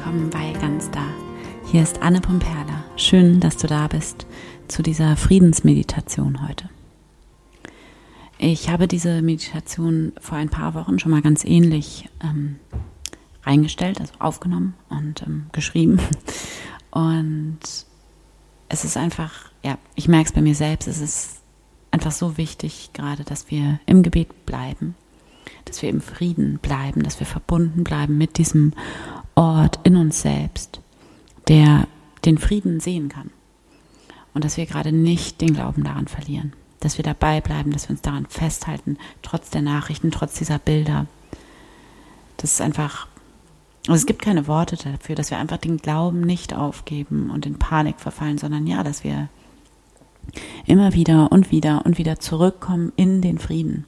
willkommen 0.00 0.30
bei 0.30 0.50
Ganz 0.58 0.90
Da. 0.90 1.04
Hier 1.70 1.82
ist 1.82 2.00
Anne 2.00 2.22
Pomperla. 2.22 2.84
Schön, 2.96 3.38
dass 3.38 3.58
du 3.58 3.66
da 3.66 3.86
bist 3.86 4.24
zu 4.66 4.82
dieser 4.82 5.14
Friedensmeditation 5.14 6.48
heute. 6.48 6.70
Ich 8.38 8.70
habe 8.70 8.88
diese 8.88 9.20
Meditation 9.20 10.12
vor 10.18 10.38
ein 10.38 10.48
paar 10.48 10.72
Wochen 10.72 10.98
schon 10.98 11.10
mal 11.10 11.20
ganz 11.20 11.44
ähnlich 11.44 12.08
ähm, 12.24 12.56
reingestellt, 13.42 14.00
also 14.00 14.14
aufgenommen 14.20 14.72
und 14.88 15.20
ähm, 15.20 15.48
geschrieben. 15.52 16.00
Und 16.90 17.60
es 18.70 18.84
ist 18.84 18.96
einfach, 18.96 19.52
ja, 19.62 19.76
ich 19.96 20.08
merke 20.08 20.28
es 20.28 20.32
bei 20.32 20.40
mir 20.40 20.54
selbst, 20.54 20.88
es 20.88 21.02
ist 21.02 21.42
einfach 21.90 22.12
so 22.12 22.38
wichtig 22.38 22.90
gerade, 22.94 23.22
dass 23.22 23.50
wir 23.50 23.80
im 23.84 24.02
Gebet 24.02 24.46
bleiben, 24.46 24.94
dass 25.66 25.82
wir 25.82 25.90
im 25.90 26.00
Frieden 26.00 26.58
bleiben, 26.58 27.02
dass 27.02 27.20
wir 27.20 27.26
verbunden 27.26 27.84
bleiben 27.84 28.16
mit 28.16 28.38
diesem 28.38 28.72
Ort 29.40 29.80
in 29.84 29.96
uns 29.96 30.20
selbst, 30.20 30.80
der 31.48 31.88
den 32.26 32.36
Frieden 32.36 32.78
sehen 32.78 33.08
kann. 33.08 33.30
Und 34.34 34.44
dass 34.44 34.58
wir 34.58 34.66
gerade 34.66 34.92
nicht 34.92 35.40
den 35.40 35.54
Glauben 35.54 35.82
daran 35.82 36.08
verlieren, 36.08 36.52
dass 36.80 36.98
wir 36.98 37.04
dabei 37.04 37.40
bleiben, 37.40 37.70
dass 37.70 37.88
wir 37.88 37.92
uns 37.92 38.02
daran 38.02 38.26
festhalten, 38.26 38.98
trotz 39.22 39.48
der 39.48 39.62
Nachrichten, 39.62 40.10
trotz 40.10 40.34
dieser 40.34 40.58
Bilder. 40.58 41.06
Das 42.36 42.52
ist 42.52 42.60
einfach, 42.60 43.06
also 43.86 43.94
es 43.94 44.04
gibt 44.04 44.20
keine 44.20 44.46
Worte 44.46 44.76
dafür, 44.76 45.14
dass 45.14 45.30
wir 45.30 45.38
einfach 45.38 45.56
den 45.56 45.78
Glauben 45.78 46.20
nicht 46.20 46.54
aufgeben 46.54 47.30
und 47.30 47.46
in 47.46 47.58
Panik 47.58 47.98
verfallen, 47.98 48.36
sondern 48.36 48.66
ja, 48.66 48.82
dass 48.82 49.04
wir 49.04 49.30
immer 50.66 50.92
wieder 50.92 51.32
und 51.32 51.50
wieder 51.50 51.86
und 51.86 51.96
wieder 51.96 52.20
zurückkommen 52.20 52.92
in 52.94 53.22
den 53.22 53.38
Frieden 53.38 53.86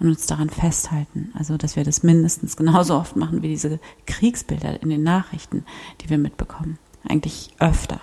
und 0.00 0.08
uns 0.08 0.26
daran 0.26 0.50
festhalten. 0.50 1.32
Also, 1.34 1.56
dass 1.56 1.76
wir 1.76 1.84
das 1.84 2.02
mindestens 2.02 2.56
genauso 2.56 2.94
oft 2.94 3.16
machen 3.16 3.42
wie 3.42 3.48
diese 3.48 3.80
Kriegsbilder 4.06 4.82
in 4.82 4.90
den 4.90 5.02
Nachrichten, 5.02 5.64
die 6.00 6.10
wir 6.10 6.18
mitbekommen. 6.18 6.78
Eigentlich 7.08 7.50
öfter. 7.58 8.00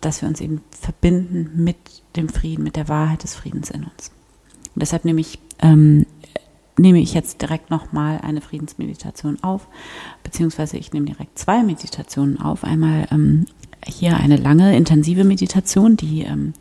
Dass 0.00 0.22
wir 0.22 0.28
uns 0.28 0.40
eben 0.40 0.62
verbinden 0.70 1.62
mit 1.62 1.76
dem 2.16 2.28
Frieden, 2.28 2.64
mit 2.64 2.76
der 2.76 2.88
Wahrheit 2.88 3.22
des 3.22 3.34
Friedens 3.34 3.70
in 3.70 3.84
uns. 3.84 4.12
Und 4.74 4.82
deshalb 4.82 5.04
nehme 5.04 5.20
ich, 5.20 5.38
ähm, 5.60 6.06
nehme 6.78 7.00
ich 7.00 7.14
jetzt 7.14 7.42
direkt 7.42 7.70
nochmal 7.70 8.20
eine 8.22 8.40
Friedensmeditation 8.40 9.42
auf, 9.42 9.66
beziehungsweise 10.22 10.76
ich 10.78 10.92
nehme 10.92 11.06
direkt 11.06 11.38
zwei 11.38 11.62
Meditationen 11.62 12.40
auf. 12.40 12.64
Einmal 12.64 13.06
ähm, 13.10 13.46
hier 13.86 14.16
eine 14.16 14.36
lange, 14.36 14.76
intensive 14.76 15.24
Meditation, 15.24 15.96
die 15.96 16.22
ähm, 16.22 16.54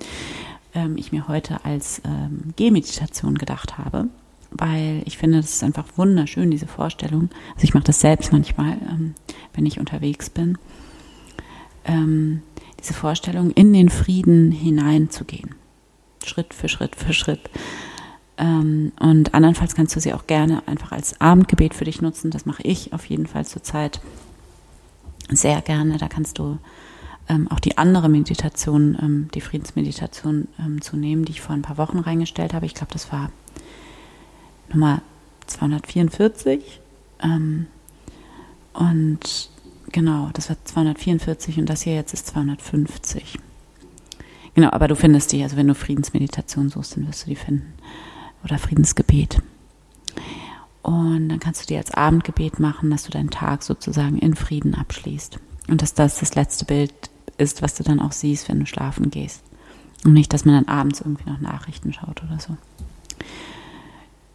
ähm, 0.79 0.97
ich 0.97 1.11
mir 1.11 1.27
heute 1.27 1.65
als 1.65 2.01
ähm, 2.05 2.53
Gehmeditation 2.55 3.35
gedacht 3.37 3.77
habe, 3.77 4.07
weil 4.51 5.01
ich 5.05 5.17
finde, 5.17 5.37
das 5.37 5.51
ist 5.51 5.63
einfach 5.63 5.85
wunderschön, 5.97 6.51
diese 6.51 6.67
Vorstellung. 6.67 7.29
Also 7.53 7.63
ich 7.63 7.73
mache 7.73 7.85
das 7.85 7.99
selbst 7.99 8.31
manchmal, 8.31 8.77
ähm, 8.89 9.15
wenn 9.53 9.65
ich 9.65 9.79
unterwegs 9.79 10.29
bin. 10.29 10.57
Ähm, 11.85 12.41
diese 12.79 12.93
Vorstellung, 12.93 13.51
in 13.51 13.73
den 13.73 13.89
Frieden 13.89 14.51
hineinzugehen. 14.51 15.55
Schritt 16.25 16.53
für 16.53 16.69
Schritt 16.69 16.95
für 16.95 17.13
Schritt. 17.13 17.49
Ähm, 18.37 18.93
und 18.99 19.33
andernfalls 19.33 19.75
kannst 19.75 19.95
du 19.95 19.99
sie 19.99 20.13
auch 20.13 20.27
gerne 20.27 20.65
einfach 20.67 20.93
als 20.93 21.19
Abendgebet 21.19 21.73
für 21.73 21.85
dich 21.85 22.01
nutzen. 22.01 22.31
Das 22.31 22.45
mache 22.45 22.63
ich 22.63 22.93
auf 22.93 23.05
jeden 23.05 23.27
Fall 23.27 23.45
zurzeit 23.45 23.99
sehr 25.29 25.61
gerne. 25.61 25.97
Da 25.97 26.07
kannst 26.07 26.39
du 26.39 26.57
ähm, 27.29 27.47
auch 27.49 27.59
die 27.59 27.77
andere 27.77 28.09
Meditation, 28.09 28.97
ähm, 29.01 29.29
die 29.33 29.41
Friedensmeditation 29.41 30.47
ähm, 30.59 30.81
zu 30.81 30.97
nehmen, 30.97 31.25
die 31.25 31.31
ich 31.33 31.41
vor 31.41 31.55
ein 31.55 31.61
paar 31.61 31.77
Wochen 31.77 31.99
reingestellt 31.99 32.53
habe. 32.53 32.65
Ich 32.65 32.73
glaube, 32.73 32.91
das 32.91 33.11
war 33.11 33.31
Nummer 34.73 35.01
244. 35.45 36.81
Ähm, 37.21 37.67
und 38.73 39.49
genau, 39.91 40.29
das 40.33 40.49
war 40.49 40.57
244 40.63 41.59
und 41.59 41.69
das 41.69 41.83
hier 41.83 41.93
jetzt 41.93 42.13
ist 42.13 42.27
250. 42.27 43.37
Genau, 44.55 44.71
aber 44.71 44.87
du 44.87 44.95
findest 44.95 45.31
die, 45.31 45.43
also 45.43 45.55
wenn 45.55 45.67
du 45.67 45.75
Friedensmeditation 45.75 46.69
suchst, 46.69 46.97
dann 46.97 47.07
wirst 47.07 47.25
du 47.25 47.29
die 47.29 47.35
finden. 47.35 47.73
Oder 48.43 48.57
Friedensgebet. 48.57 49.41
Und 50.81 51.29
dann 51.29 51.39
kannst 51.39 51.61
du 51.61 51.67
die 51.67 51.77
als 51.77 51.91
Abendgebet 51.91 52.59
machen, 52.59 52.89
dass 52.89 53.03
du 53.03 53.11
deinen 53.11 53.29
Tag 53.29 53.63
sozusagen 53.63 54.17
in 54.17 54.35
Frieden 54.35 54.73
abschließt. 54.73 55.39
Und 55.67 55.81
dass 55.81 55.93
das 55.93 56.19
das 56.19 56.35
letzte 56.35 56.65
Bild 56.65 56.93
ist, 57.37 57.61
was 57.61 57.75
du 57.75 57.83
dann 57.83 57.99
auch 57.99 58.11
siehst, 58.11 58.49
wenn 58.49 58.59
du 58.59 58.65
schlafen 58.65 59.11
gehst. 59.11 59.43
Und 60.05 60.13
nicht, 60.13 60.33
dass 60.33 60.45
man 60.45 60.55
dann 60.55 60.73
abends 60.73 61.01
irgendwie 61.01 61.29
noch 61.29 61.39
Nachrichten 61.39 61.93
schaut 61.93 62.23
oder 62.23 62.39
so. 62.39 62.55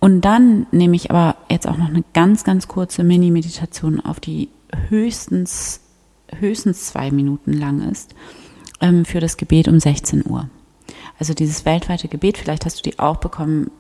Und 0.05 0.21
dann 0.21 0.67
nehme 0.71 0.97
ich 0.97 1.11
aber 1.11 1.37
jetzt 1.51 1.67
auch 1.67 1.79
noch 1.79 1.89
eine 1.89 2.05
ganz, 2.13 2.45
ganz 2.45 2.69
kurze 2.69 3.03
Mini-Meditation 3.03 4.01
auf, 4.01 4.21
die 4.21 4.51
höchstens, 4.91 5.81
höchstens 6.39 6.89
zwei 6.89 7.11
Minuten 7.11 7.55
lang 7.55 7.81
ist, 7.91 8.15
ähm, 8.83 9.07
für 9.07 9.21
das 9.21 9.39
Gebet 9.39 9.67
um 9.67 9.81
16 9.81 10.27
Uhr. 10.27 10.51
Also 11.19 11.33
dieses 11.33 11.65
weltweite 11.65 12.09
Gebet, 12.09 12.37
vielleicht 12.37 12.67
hast 12.67 12.79
du 12.79 12.91
die 12.91 12.99
auch 12.99 13.17
bekommen. 13.17 13.71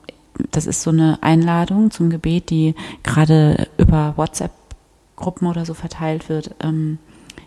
Das 0.51 0.67
ist 0.67 0.81
so 0.81 0.91
eine 0.91 1.23
Einladung 1.23 1.91
zum 1.91 2.09
Gebet, 2.09 2.49
die 2.49 2.75
gerade 3.03 3.69
über 3.77 4.15
WhatsApp-Gruppen 4.17 5.47
oder 5.47 5.67
so 5.67 5.75
verteilt 5.75 6.31
wird. 6.31 6.55
Ähm, 6.61 6.99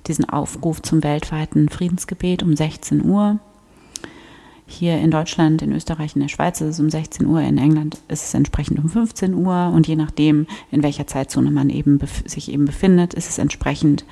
diesen 0.07 0.29
Aufruf 0.29 0.81
zum 0.81 1.03
weltweiten 1.03 1.69
Friedensgebet 1.69 2.43
um 2.43 2.55
16 2.55 3.03
Uhr. 3.03 3.39
Hier 4.65 4.97
in 4.97 5.11
Deutschland, 5.11 5.61
in 5.61 5.71
Österreich, 5.71 6.15
in 6.15 6.21
der 6.21 6.27
Schweiz 6.27 6.59
ist 6.59 6.67
es 6.67 6.79
um 6.79 6.89
16 6.89 7.25
Uhr, 7.25 7.39
in 7.39 7.57
England 7.57 7.99
ist 8.09 8.25
es 8.25 8.33
entsprechend 8.33 8.79
um 8.79 8.89
15 8.89 9.33
Uhr 9.33 9.71
und 9.73 9.87
je 9.87 9.95
nachdem, 9.95 10.45
in 10.71 10.83
welcher 10.83 11.07
Zeitzone 11.07 11.51
man 11.51 11.69
eben 11.69 11.99
sich 12.25 12.51
eben 12.51 12.65
befindet, 12.65 13.13
ist 13.13 13.29
es 13.29 13.37
entsprechend 13.37 14.03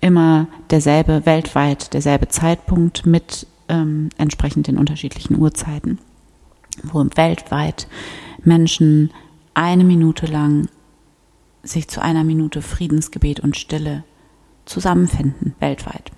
immer 0.00 0.46
derselbe 0.70 1.26
weltweit, 1.26 1.92
derselbe 1.92 2.28
Zeitpunkt 2.28 3.04
mit 3.04 3.46
ähm, 3.68 4.08
entsprechend 4.16 4.66
den 4.66 4.78
unterschiedlichen 4.78 5.38
Uhrzeiten, 5.38 5.98
wo 6.82 7.04
weltweit 7.14 7.86
Menschen 8.42 9.10
eine 9.52 9.84
Minute 9.84 10.24
lang 10.24 10.68
sich 11.62 11.88
zu 11.88 12.00
einer 12.00 12.24
Minute 12.24 12.62
Friedensgebet 12.62 13.40
und 13.40 13.56
Stille 13.56 14.04
zusammenfinden 14.70 15.54
weltweit. 15.58 16.10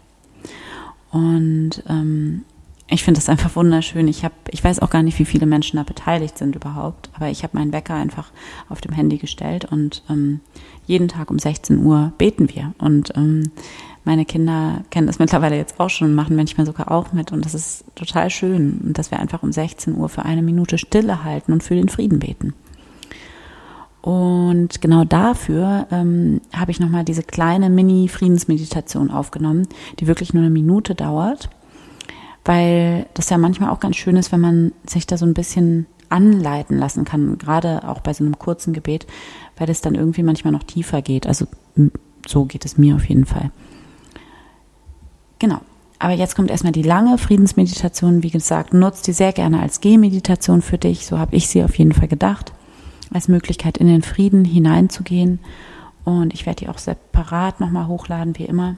Und 1.10 1.82
ähm, 1.88 2.44
ich 2.88 3.04
finde 3.04 3.18
das 3.18 3.28
einfach 3.28 3.56
wunderschön. 3.56 4.06
Ich 4.06 4.24
habe, 4.24 4.34
ich 4.50 4.62
weiß 4.62 4.80
auch 4.80 4.90
gar 4.90 5.02
nicht, 5.02 5.18
wie 5.18 5.24
viele 5.24 5.46
Menschen 5.46 5.78
da 5.78 5.82
beteiligt 5.82 6.36
sind 6.36 6.54
überhaupt, 6.54 7.10
aber 7.14 7.28
ich 7.28 7.42
habe 7.42 7.56
meinen 7.56 7.72
Wecker 7.72 7.94
einfach 7.94 8.30
auf 8.68 8.80
dem 8.80 8.92
Handy 8.92 9.16
gestellt 9.16 9.64
und 9.64 10.02
ähm, 10.10 10.40
jeden 10.86 11.08
Tag 11.08 11.30
um 11.30 11.38
16 11.38 11.78
Uhr 11.84 12.12
beten 12.18 12.50
wir. 12.54 12.74
Und 12.78 13.16
ähm, 13.16 13.50
meine 14.04 14.24
Kinder 14.24 14.84
kennen 14.90 15.06
das 15.06 15.18
mittlerweile 15.20 15.56
jetzt 15.56 15.80
auch 15.80 15.90
schon 15.90 16.08
und 16.08 16.14
machen 16.14 16.36
manchmal 16.36 16.66
sogar 16.66 16.90
auch 16.90 17.12
mit. 17.12 17.32
Und 17.32 17.44
das 17.44 17.54
ist 17.54 17.84
total 17.94 18.28
schön, 18.28 18.92
dass 18.92 19.10
wir 19.10 19.18
einfach 19.18 19.42
um 19.42 19.52
16 19.52 19.96
Uhr 19.96 20.08
für 20.08 20.24
eine 20.24 20.42
Minute 20.42 20.76
Stille 20.76 21.24
halten 21.24 21.52
und 21.52 21.62
für 21.62 21.74
den 21.74 21.88
Frieden 21.88 22.18
beten. 22.18 22.54
Und 24.02 24.80
genau 24.80 25.04
dafür 25.04 25.86
ähm, 25.92 26.40
habe 26.52 26.72
ich 26.72 26.80
nochmal 26.80 27.04
diese 27.04 27.22
kleine 27.22 27.70
Mini-Friedensmeditation 27.70 29.12
aufgenommen, 29.12 29.68
die 30.00 30.08
wirklich 30.08 30.34
nur 30.34 30.42
eine 30.42 30.50
Minute 30.50 30.96
dauert, 30.96 31.48
weil 32.44 33.06
das 33.14 33.30
ja 33.30 33.38
manchmal 33.38 33.70
auch 33.70 33.78
ganz 33.78 33.94
schön 33.94 34.16
ist, 34.16 34.32
wenn 34.32 34.40
man 34.40 34.72
sich 34.88 35.06
da 35.06 35.16
so 35.16 35.24
ein 35.24 35.34
bisschen 35.34 35.86
anleiten 36.08 36.78
lassen 36.78 37.04
kann, 37.04 37.38
gerade 37.38 37.88
auch 37.88 38.00
bei 38.00 38.12
so 38.12 38.24
einem 38.24 38.36
kurzen 38.38 38.72
Gebet, 38.72 39.06
weil 39.56 39.70
es 39.70 39.80
dann 39.80 39.94
irgendwie 39.94 40.24
manchmal 40.24 40.52
noch 40.52 40.64
tiefer 40.64 41.00
geht. 41.00 41.28
Also 41.28 41.46
so 42.26 42.44
geht 42.44 42.64
es 42.64 42.76
mir 42.76 42.96
auf 42.96 43.04
jeden 43.04 43.24
Fall. 43.24 43.52
Genau. 45.38 45.60
Aber 46.00 46.12
jetzt 46.12 46.34
kommt 46.34 46.50
erstmal 46.50 46.72
die 46.72 46.82
lange 46.82 47.18
Friedensmeditation. 47.18 48.24
Wie 48.24 48.30
gesagt, 48.30 48.74
nutzt 48.74 49.06
die 49.06 49.12
sehr 49.12 49.32
gerne 49.32 49.60
als 49.60 49.80
Gehmeditation 49.80 50.60
für 50.60 50.76
dich. 50.76 51.06
So 51.06 51.20
habe 51.20 51.36
ich 51.36 51.46
sie 51.46 51.62
auf 51.62 51.78
jeden 51.78 51.92
Fall 51.92 52.08
gedacht 52.08 52.52
als 53.12 53.28
Möglichkeit 53.28 53.78
in 53.78 53.86
den 53.86 54.02
Frieden 54.02 54.44
hineinzugehen. 54.44 55.38
Und 56.04 56.34
ich 56.34 56.46
werde 56.46 56.64
die 56.64 56.68
auch 56.68 56.78
separat 56.78 57.60
nochmal 57.60 57.86
hochladen, 57.86 58.38
wie 58.38 58.44
immer, 58.44 58.76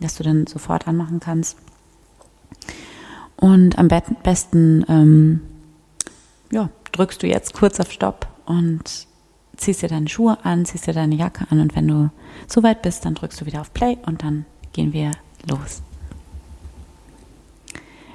dass 0.00 0.16
du 0.16 0.22
dann 0.22 0.46
sofort 0.46 0.88
anmachen 0.88 1.20
kannst. 1.20 1.58
Und 3.36 3.78
am 3.78 3.88
besten 3.88 4.84
ähm, 4.88 5.40
ja, 6.50 6.70
drückst 6.92 7.22
du 7.22 7.26
jetzt 7.26 7.54
kurz 7.54 7.80
auf 7.80 7.90
Stopp 7.90 8.28
und 8.46 9.06
ziehst 9.56 9.82
dir 9.82 9.88
deine 9.88 10.08
Schuhe 10.08 10.38
an, 10.44 10.64
ziehst 10.64 10.86
dir 10.86 10.92
deine 10.92 11.14
Jacke 11.14 11.46
an 11.50 11.60
und 11.60 11.74
wenn 11.74 11.88
du 11.88 12.10
soweit 12.46 12.82
bist, 12.82 13.04
dann 13.04 13.14
drückst 13.14 13.40
du 13.40 13.46
wieder 13.46 13.60
auf 13.60 13.72
Play 13.72 13.98
und 14.06 14.22
dann 14.22 14.44
gehen 14.72 14.92
wir 14.92 15.12
los. 15.48 15.82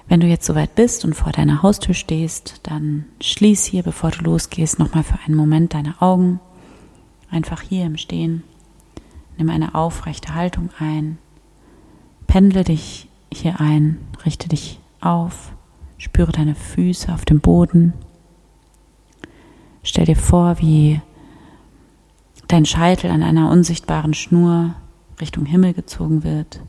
Wenn 0.07 0.21
du 0.21 0.27
jetzt 0.27 0.45
soweit 0.45 0.75
bist 0.75 1.03
und 1.03 1.15
vor 1.15 1.33
deiner 1.33 1.63
Haustür 1.63 1.93
stehst, 1.93 2.61
dann 2.63 3.05
schließ 3.21 3.65
hier, 3.65 3.83
bevor 3.83 4.11
du 4.11 4.23
losgehst, 4.23 4.79
nochmal 4.79 5.03
für 5.03 5.19
einen 5.25 5.35
Moment 5.35 5.73
deine 5.73 6.01
Augen. 6.01 6.39
Einfach 7.29 7.61
hier 7.61 7.85
im 7.85 7.97
Stehen. 7.97 8.43
Nimm 9.37 9.49
eine 9.49 9.75
aufrechte 9.75 10.33
Haltung 10.33 10.69
ein. 10.79 11.17
Pendle 12.25 12.63
dich 12.63 13.09
hier 13.33 13.59
ein. 13.59 13.97
Richte 14.25 14.47
dich 14.47 14.79
auf. 15.01 15.51
Spüre 15.97 16.31
deine 16.31 16.55
Füße 16.55 17.13
auf 17.13 17.25
dem 17.25 17.41
Boden. 17.41 17.93
Stell 19.83 20.05
dir 20.05 20.15
vor, 20.15 20.59
wie 20.59 21.01
dein 22.47 22.65
Scheitel 22.65 23.11
an 23.11 23.23
einer 23.23 23.49
unsichtbaren 23.49 24.13
Schnur 24.13 24.75
Richtung 25.19 25.45
Himmel 25.45 25.73
gezogen 25.73 26.23
wird. 26.23 26.61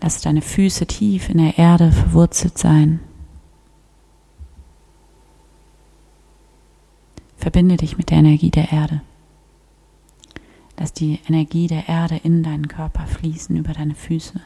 Lass 0.00 0.20
deine 0.20 0.42
Füße 0.42 0.86
tief 0.86 1.28
in 1.28 1.38
der 1.38 1.58
Erde 1.58 1.90
verwurzelt 1.92 2.56
sein. 2.56 3.00
Verbinde 7.36 7.76
dich 7.76 7.98
mit 7.98 8.10
der 8.10 8.18
Energie 8.18 8.50
der 8.50 8.72
Erde. 8.72 9.00
Lass 10.78 10.92
die 10.92 11.18
Energie 11.26 11.66
der 11.66 11.88
Erde 11.88 12.20
in 12.22 12.42
deinen 12.42 12.68
Körper 12.68 13.06
fließen 13.06 13.56
über 13.56 13.72
deine 13.72 13.94
Füße. 13.94 14.40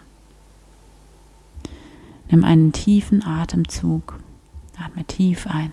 Nimm 2.31 2.45
einen 2.45 2.73
tiefen 2.73 3.23
Atemzug. 3.23 4.19
Atme 4.79 5.05
tief 5.05 5.47
ein. 5.47 5.73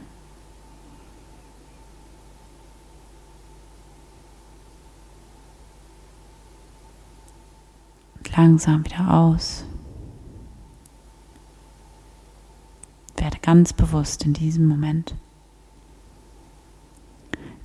Langsam 8.36 8.86
wieder 8.86 9.14
aus. 9.14 9.66
Werde 13.20 13.38
ganz 13.42 13.74
bewusst 13.74 14.26
in 14.26 14.34
diesem 14.34 14.68
Moment. 14.68 15.14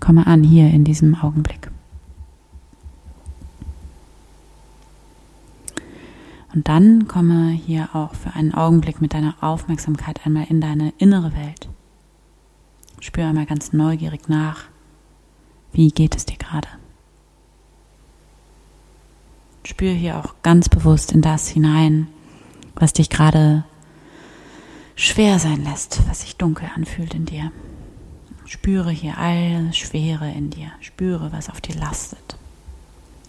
Komme 0.01 0.27
an 0.27 0.43
hier 0.43 0.69
in 0.69 0.85
diesem 0.85 1.15
Augenblick. 1.15 1.71
Und 6.55 6.69
dann 6.69 7.09
komme 7.09 7.51
hier 7.51 7.89
auch 7.95 8.15
für 8.15 8.35
einen 8.35 8.55
Augenblick 8.55 9.01
mit 9.01 9.13
deiner 9.13 9.35
Aufmerksamkeit 9.41 10.25
einmal 10.25 10.47
in 10.49 10.61
deine 10.61 10.93
innere 10.99 11.35
Welt. 11.35 11.69
Spür 13.01 13.27
einmal 13.27 13.47
ganz 13.47 13.73
neugierig 13.73 14.29
nach, 14.29 14.65
wie 15.73 15.89
geht 15.89 16.15
es 16.17 16.27
dir 16.27 16.37
gerade. 16.37 16.69
Spür 19.65 19.93
hier 19.93 20.19
auch 20.19 20.35
ganz 20.43 20.69
bewusst 20.69 21.13
in 21.13 21.23
das 21.23 21.49
hinein, 21.49 22.07
was 22.77 22.93
dich 22.93 23.11
gerade 23.11 23.65
schwer 24.97 25.39
sein 25.39 25.65
lässt, 25.65 26.07
was 26.09 26.23
sich 26.23 26.37
dunkel 26.37 26.71
anfühlt 26.75 27.15
in 27.15 27.27
dir. 27.27 27.53
Spüre 28.47 28.91
hier 28.91 29.19
alle 29.19 29.73
Schwere 29.73 30.31
in 30.31 30.51
dir. 30.51 30.71
Spüre, 30.81 31.33
was 31.33 31.49
auf 31.49 31.61
dir 31.61 31.75
lastet, 31.77 32.37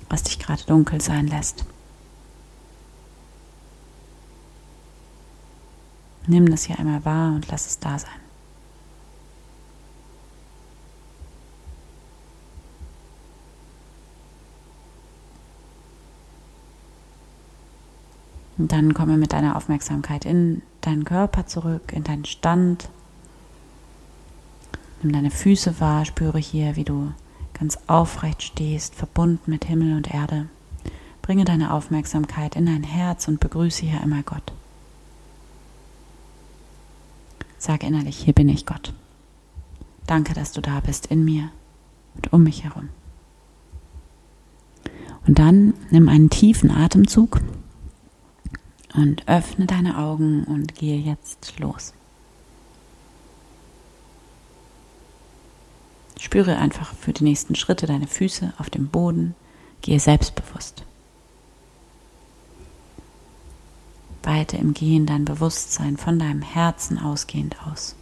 was 0.09 0.23
dich 0.23 0.39
gerade 0.39 0.63
dunkel 0.65 1.01
sein 1.01 1.27
lässt. 1.27 1.65
Nimm 6.27 6.49
das 6.49 6.65
hier 6.65 6.79
einmal 6.79 7.05
wahr 7.05 7.33
und 7.33 7.47
lass 7.49 7.67
es 7.67 7.79
da 7.79 7.99
sein. 7.99 8.24
Und 18.57 18.71
dann 18.71 18.93
komme 18.93 19.17
mit 19.17 19.33
deiner 19.33 19.55
Aufmerksamkeit 19.55 20.25
in 20.25 20.61
deinen 20.81 21.03
Körper 21.03 21.45
zurück, 21.45 21.91
in 21.91 22.03
deinen 22.03 22.25
Stand. 22.25 22.89
Nimm 25.01 25.11
deine 25.11 25.31
Füße 25.31 25.79
wahr, 25.79 26.05
spüre 26.05 26.39
hier, 26.39 26.75
wie 26.75 26.85
du 26.85 27.11
ganz 27.53 27.77
aufrecht 27.87 28.43
stehst, 28.43 28.95
verbunden 28.95 29.51
mit 29.51 29.65
Himmel 29.65 29.95
und 29.95 30.13
Erde. 30.13 30.47
Bringe 31.21 31.43
deine 31.43 31.73
Aufmerksamkeit 31.73 32.55
in 32.55 32.65
dein 32.65 32.83
Herz 32.83 33.27
und 33.27 33.39
begrüße 33.39 33.85
hier 33.85 34.01
einmal 34.01 34.23
Gott. 34.23 34.53
Sag 37.57 37.83
innerlich, 37.83 38.17
hier 38.17 38.33
bin 38.33 38.47
ich 38.47 38.65
Gott. 38.65 38.93
Danke, 40.05 40.33
dass 40.33 40.51
du 40.51 40.61
da 40.61 40.81
bist 40.81 41.07
in 41.07 41.25
mir 41.25 41.49
und 42.15 42.31
um 42.31 42.43
mich 42.43 42.63
herum. 42.63 42.89
Und 45.25 45.39
dann 45.39 45.73
nimm 45.89 46.07
einen 46.07 46.29
tiefen 46.29 46.69
Atemzug 46.69 47.41
und 48.95 49.27
öffne 49.27 49.65
deine 49.65 49.97
Augen 49.97 50.43
und 50.45 50.75
gehe 50.75 50.97
jetzt 50.97 51.59
los. 51.59 51.93
Spüre 56.19 56.57
einfach 56.57 56.93
für 56.95 57.13
die 57.13 57.23
nächsten 57.23 57.55
Schritte 57.55 57.87
deine 57.87 58.07
Füße 58.07 58.53
auf 58.57 58.69
dem 58.69 58.87
Boden. 58.87 59.35
Gehe 59.81 59.99
selbstbewusst. 59.99 60.83
Weite 64.23 64.57
im 64.57 64.73
Gehen 64.73 65.05
dein 65.05 65.25
Bewusstsein 65.25 65.97
von 65.97 66.17
deinem 66.17 66.41
Herzen 66.41 66.97
ausgehend 66.97 67.57
aus. 67.67 67.95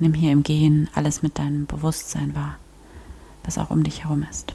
Nimm 0.00 0.14
hier 0.14 0.32
im 0.32 0.42
Gehen 0.42 0.88
alles 0.94 1.22
mit 1.22 1.38
deinem 1.38 1.66
Bewusstsein 1.66 2.34
wahr, 2.34 2.56
was 3.44 3.58
auch 3.58 3.70
um 3.70 3.84
dich 3.84 4.04
herum 4.04 4.26
ist. 4.28 4.54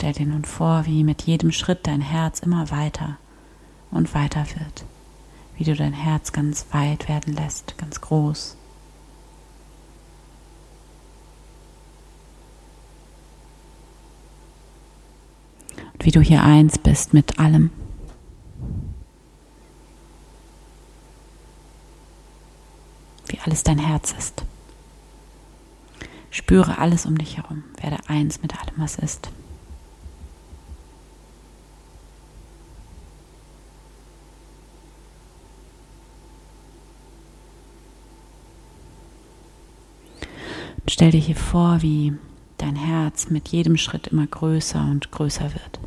Stell 0.00 0.14
dir 0.14 0.24
nun 0.24 0.46
vor, 0.46 0.86
wie 0.86 1.04
mit 1.04 1.24
jedem 1.24 1.52
Schritt 1.52 1.86
dein 1.86 2.00
Herz 2.00 2.38
immer 2.38 2.70
weiter 2.70 3.18
und 3.90 4.14
weiter 4.14 4.46
wird, 4.58 4.86
wie 5.58 5.64
du 5.64 5.74
dein 5.74 5.92
Herz 5.92 6.32
ganz 6.32 6.64
weit 6.70 7.06
werden 7.06 7.34
lässt, 7.34 7.76
ganz 7.76 8.00
groß. 8.00 8.56
Und 15.92 16.06
wie 16.06 16.12
du 16.12 16.22
hier 16.22 16.42
eins 16.44 16.78
bist 16.78 17.12
mit 17.12 17.38
allem. 17.38 17.70
Wie 23.26 23.38
alles 23.40 23.64
dein 23.64 23.78
Herz 23.78 24.14
ist. 24.18 24.44
Spüre 26.30 26.78
alles 26.78 27.04
um 27.04 27.18
dich 27.18 27.36
herum. 27.36 27.64
Werde 27.82 27.98
eins 28.08 28.40
mit 28.40 28.58
allem, 28.58 28.76
was 28.78 28.96
ist. 28.96 29.30
Stell 40.90 41.12
dir 41.12 41.20
hier 41.20 41.36
vor, 41.36 41.82
wie 41.82 42.12
dein 42.58 42.76
Herz 42.76 43.30
mit 43.30 43.48
jedem 43.48 43.76
Schritt 43.76 44.08
immer 44.08 44.26
größer 44.26 44.80
und 44.80 45.10
größer 45.10 45.52
wird. 45.52 45.80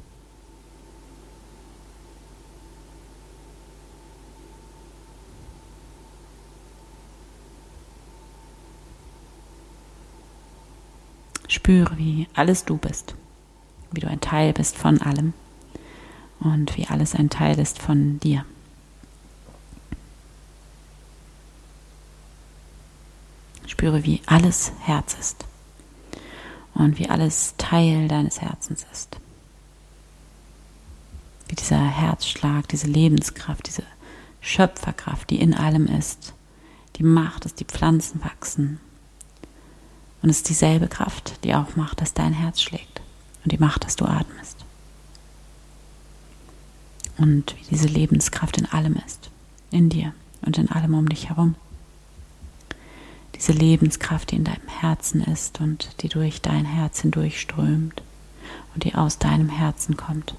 Spüre, 11.48 11.98
wie 11.98 12.28
alles 12.34 12.66
du 12.66 12.78
bist, 12.78 13.16
wie 13.92 14.00
du 14.00 14.08
ein 14.08 14.22
Teil 14.22 14.54
bist 14.54 14.78
von 14.78 15.02
allem 15.02 15.34
und 16.40 16.76
wie 16.78 16.88
alles 16.88 17.14
ein 17.14 17.30
Teil 17.30 17.60
ist 17.60 17.80
von 17.80 18.20
dir. 18.20 18.46
Spüre, 23.84 24.06
wie 24.06 24.22
alles 24.28 24.72
Herz 24.80 25.14
ist 25.20 25.44
und 26.74 27.00
wie 27.00 27.10
alles 27.10 27.56
Teil 27.58 28.08
deines 28.08 28.40
Herzens 28.40 28.86
ist. 28.94 29.18
Wie 31.50 31.56
dieser 31.56 31.86
Herzschlag, 31.86 32.70
diese 32.70 32.88
Lebenskraft, 32.88 33.68
diese 33.68 33.84
Schöpferkraft, 34.40 35.30
die 35.30 35.42
in 35.42 35.54
allem 35.54 35.88
ist, 35.88 36.34
die 36.96 37.04
macht, 37.04 37.44
dass 37.44 37.56
die 37.56 37.66
Pflanzen 37.66 38.24
wachsen. 38.24 38.80
Und 40.22 40.30
es 40.30 40.38
ist 40.38 40.48
dieselbe 40.48 40.88
Kraft, 40.88 41.44
die 41.44 41.54
auch 41.54 41.76
macht, 41.76 42.00
dass 42.00 42.14
dein 42.14 42.32
Herz 42.32 42.62
schlägt 42.62 43.02
und 43.44 43.52
die 43.52 43.58
macht, 43.58 43.84
dass 43.84 43.98
du 43.98 44.06
atmest. 44.06 44.64
Und 47.18 47.54
wie 47.58 47.66
diese 47.72 47.88
Lebenskraft 47.88 48.56
in 48.56 48.66
allem 48.66 48.96
ist, 49.06 49.30
in 49.72 49.90
dir 49.90 50.14
und 50.42 50.58
in 50.58 50.70
allem 50.70 50.94
um 50.94 51.10
dich 51.10 51.28
herum 51.28 51.56
diese 53.36 53.52
Lebenskraft, 53.52 54.32
die 54.32 54.36
in 54.38 54.44
deinem 54.44 54.68
Herzen 54.68 55.22
ist 55.24 55.60
und 55.60 56.02
die 56.02 56.10
durch 56.10 56.42
dein 56.42 56.66
Herz 56.66 57.02
hindurchströmt 57.02 58.02
und 58.74 58.84
die 58.84 58.96
aus 58.96 59.18
deinem 59.18 59.50
Herzen 59.50 59.98
kommt. 59.98 60.36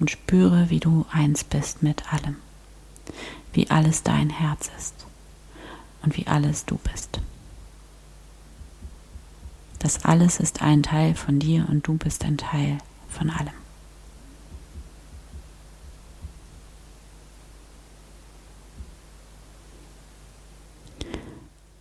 Und 0.00 0.10
spüre, 0.10 0.70
wie 0.70 0.78
du 0.78 1.06
eins 1.10 1.42
bist 1.42 1.82
mit 1.82 2.12
allem, 2.12 2.36
wie 3.52 3.68
alles 3.68 4.04
dein 4.04 4.30
Herz 4.30 4.70
ist 4.78 4.94
und 6.02 6.16
wie 6.16 6.28
alles 6.28 6.66
du 6.66 6.76
bist. 6.76 7.20
Das 9.80 10.04
alles 10.04 10.38
ist 10.38 10.62
ein 10.62 10.82
Teil 10.82 11.14
von 11.14 11.38
dir 11.38 11.66
und 11.68 11.86
du 11.86 11.94
bist 11.94 12.24
ein 12.24 12.36
Teil 12.36 12.78
von 13.08 13.30
allem. 13.30 13.67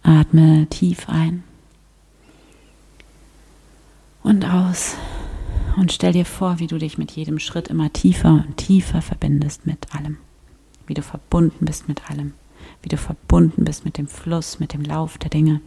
Atme 0.07 0.65
tief 0.69 1.09
ein 1.09 1.43
und 4.23 4.45
aus 4.45 4.95
und 5.75 5.91
stell 5.91 6.13
dir 6.13 6.23
vor, 6.23 6.59
wie 6.59 6.67
du 6.67 6.77
dich 6.77 6.97
mit 6.97 7.11
jedem 7.11 7.39
Schritt 7.39 7.67
immer 7.67 7.91
tiefer 7.91 8.31
und 8.31 8.55
tiefer 8.55 9.01
verbindest 9.01 9.67
mit 9.67 9.93
allem, 9.93 10.15
wie 10.85 10.93
du 10.93 11.01
verbunden 11.01 11.65
bist 11.65 11.89
mit 11.89 12.09
allem, 12.09 12.35
wie 12.81 12.87
du 12.87 12.95
verbunden 12.95 13.65
bist 13.65 13.83
mit 13.83 13.97
dem 13.97 14.07
Fluss, 14.07 14.61
mit 14.61 14.71
dem 14.71 14.81
Lauf 14.81 15.17
der 15.17 15.29
Dinge. 15.29 15.59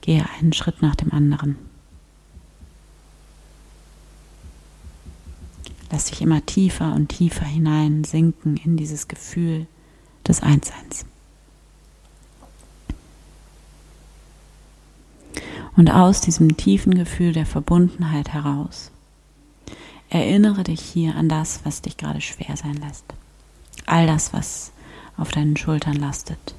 Gehe 0.00 0.26
einen 0.40 0.52
Schritt 0.52 0.82
nach 0.82 0.96
dem 0.96 1.12
anderen. 1.12 1.56
Lass 5.92 6.06
dich 6.06 6.20
immer 6.20 6.44
tiefer 6.44 6.92
und 6.92 7.06
tiefer 7.06 7.44
hinein 7.44 8.02
sinken 8.02 8.56
in 8.56 8.76
dieses 8.76 9.06
Gefühl 9.06 9.68
des 10.26 10.42
Einsseins. 10.42 11.06
Und 15.76 15.90
aus 15.90 16.20
diesem 16.20 16.56
tiefen 16.56 16.94
Gefühl 16.94 17.32
der 17.32 17.46
Verbundenheit 17.46 18.32
heraus 18.32 18.90
erinnere 20.12 20.62
dich 20.62 20.80
hier 20.80 21.16
an 21.16 21.30
das, 21.30 21.60
was 21.64 21.80
dich 21.80 21.96
gerade 21.96 22.20
schwer 22.20 22.56
sein 22.56 22.74
lässt. 22.74 23.04
All 23.86 24.06
das, 24.06 24.34
was 24.34 24.72
auf 25.16 25.30
deinen 25.30 25.56
Schultern 25.56 25.96
lastet. 25.96 26.54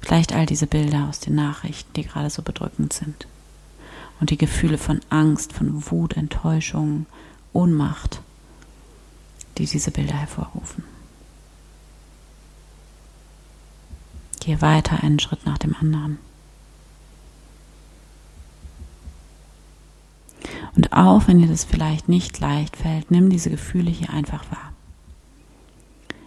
Vielleicht 0.00 0.32
all 0.32 0.46
diese 0.46 0.66
Bilder 0.66 1.06
aus 1.08 1.20
den 1.20 1.34
Nachrichten, 1.34 1.92
die 1.94 2.04
gerade 2.04 2.30
so 2.30 2.42
bedrückend 2.42 2.92
sind. 2.92 3.26
Und 4.20 4.30
die 4.30 4.38
Gefühle 4.38 4.78
von 4.78 5.00
Angst, 5.10 5.52
von 5.52 5.90
Wut, 5.90 6.16
Enttäuschung, 6.16 7.04
Ohnmacht, 7.52 8.20
die 9.58 9.66
diese 9.66 9.90
Bilder 9.90 10.14
hervorrufen. 10.14 10.84
Gehe 14.40 14.60
weiter 14.62 15.02
einen 15.02 15.18
Schritt 15.18 15.44
nach 15.44 15.58
dem 15.58 15.74
anderen. 15.74 16.18
Und 20.76 20.92
auch 20.92 21.28
wenn 21.28 21.38
dir 21.38 21.48
das 21.48 21.64
vielleicht 21.64 22.08
nicht 22.08 22.40
leicht 22.40 22.76
fällt, 22.76 23.10
nimm 23.10 23.30
diese 23.30 23.50
Gefühle 23.50 23.90
hier 23.90 24.10
einfach 24.10 24.50
wahr. 24.50 24.72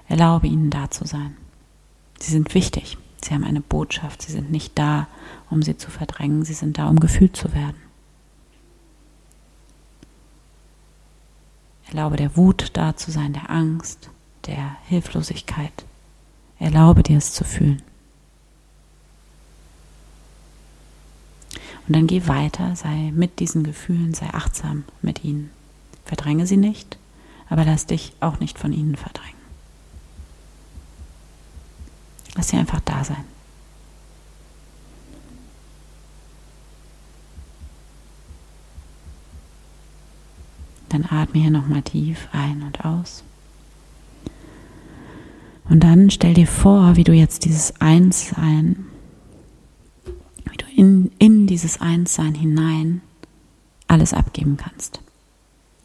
Erlaube 0.07 0.47
ihnen 0.47 0.69
da 0.69 0.89
zu 0.89 1.05
sein. 1.05 1.35
Sie 2.19 2.31
sind 2.31 2.53
wichtig. 2.53 2.97
Sie 3.21 3.33
haben 3.33 3.43
eine 3.43 3.61
Botschaft. 3.61 4.21
Sie 4.21 4.31
sind 4.31 4.51
nicht 4.51 4.77
da, 4.77 5.07
um 5.49 5.61
sie 5.61 5.75
zu 5.75 5.91
verdrängen. 5.91 6.45
Sie 6.45 6.53
sind 6.53 6.77
da, 6.77 6.87
um 6.87 6.99
gefühlt 6.99 7.35
zu 7.35 7.53
werden. 7.53 7.75
Erlaube 11.89 12.17
der 12.17 12.35
Wut 12.35 12.71
da 12.73 12.95
zu 12.95 13.11
sein, 13.11 13.33
der 13.33 13.49
Angst, 13.49 14.09
der 14.45 14.77
Hilflosigkeit. 14.85 15.85
Erlaube 16.59 17.03
dir 17.03 17.17
es 17.17 17.33
zu 17.33 17.43
fühlen. 17.43 17.81
Und 21.87 21.95
dann 21.95 22.07
geh 22.07 22.27
weiter, 22.27 22.75
sei 22.75 23.11
mit 23.15 23.39
diesen 23.39 23.63
Gefühlen, 23.63 24.13
sei 24.13 24.27
achtsam 24.33 24.83
mit 25.01 25.23
ihnen. 25.23 25.51
Verdränge 26.03 26.45
sie 26.45 26.57
nicht, 26.57 26.97
aber 27.49 27.63
lass 27.63 27.85
dich 27.85 28.13
auch 28.19 28.39
nicht 28.39 28.59
von 28.59 28.73
ihnen 28.73 28.95
verdrängen. 28.95 29.37
Lass 32.35 32.49
sie 32.49 32.57
einfach 32.57 32.81
da 32.81 33.03
sein. 33.03 33.23
Dann 40.89 41.05
atme 41.05 41.41
hier 41.41 41.51
nochmal 41.51 41.81
tief 41.81 42.27
ein 42.31 42.63
und 42.63 42.85
aus. 42.85 43.23
Und 45.69 45.83
dann 45.83 46.09
stell 46.09 46.33
dir 46.33 46.47
vor, 46.47 46.95
wie 46.95 47.03
du 47.03 47.13
jetzt 47.13 47.43
dieses 47.45 47.79
Einssein 47.81 48.85
in, 50.77 51.11
in 51.17 51.47
dieses 51.47 51.81
Einssein 51.81 52.35
hinein 52.35 53.01
alles 53.87 54.13
abgeben 54.13 54.57
kannst. 54.57 55.01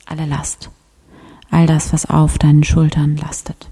Alle 0.04 0.26
Last. 0.26 0.68
All 1.50 1.66
das, 1.66 1.94
was 1.94 2.04
auf 2.04 2.36
deinen 2.36 2.62
Schultern 2.62 3.16
lastet. 3.16 3.70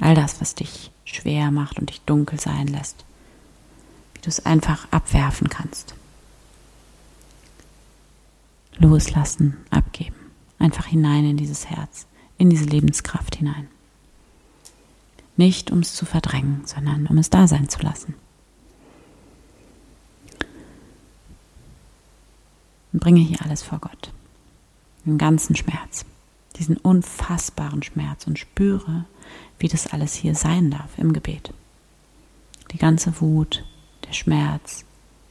All 0.00 0.14
das, 0.14 0.42
was 0.42 0.54
dich 0.54 0.90
schwer 1.06 1.50
macht 1.50 1.78
und 1.78 1.88
dich 1.88 2.02
dunkel 2.02 2.38
sein 2.38 2.66
lässt. 2.66 3.06
Wie 4.12 4.20
du 4.20 4.28
es 4.28 4.44
einfach 4.44 4.86
abwerfen 4.90 5.48
kannst. 5.48 5.94
Loslassen, 8.76 9.56
abgeben. 9.70 10.16
Einfach 10.58 10.86
hinein 10.86 11.24
in 11.24 11.36
dieses 11.38 11.70
Herz, 11.70 12.06
in 12.36 12.50
diese 12.50 12.66
Lebenskraft 12.66 13.36
hinein. 13.36 13.68
Nicht 15.38 15.70
um 15.70 15.78
es 15.78 15.94
zu 15.94 16.04
verdrängen, 16.04 16.60
sondern 16.66 17.06
um 17.06 17.16
es 17.16 17.30
da 17.30 17.48
sein 17.48 17.70
zu 17.70 17.80
lassen. 17.80 18.14
Und 22.94 23.00
bringe 23.00 23.20
hier 23.20 23.42
alles 23.42 23.62
vor 23.62 23.80
Gott. 23.80 24.12
Den 25.04 25.18
ganzen 25.18 25.54
Schmerz, 25.56 26.06
diesen 26.56 26.78
unfassbaren 26.78 27.82
Schmerz 27.82 28.26
und 28.26 28.38
spüre, 28.38 29.04
wie 29.58 29.68
das 29.68 29.88
alles 29.88 30.14
hier 30.14 30.34
sein 30.34 30.70
darf 30.70 30.96
im 30.96 31.12
Gebet. 31.12 31.52
Die 32.70 32.78
ganze 32.78 33.20
Wut, 33.20 33.64
der 34.06 34.12
Schmerz, 34.12 34.84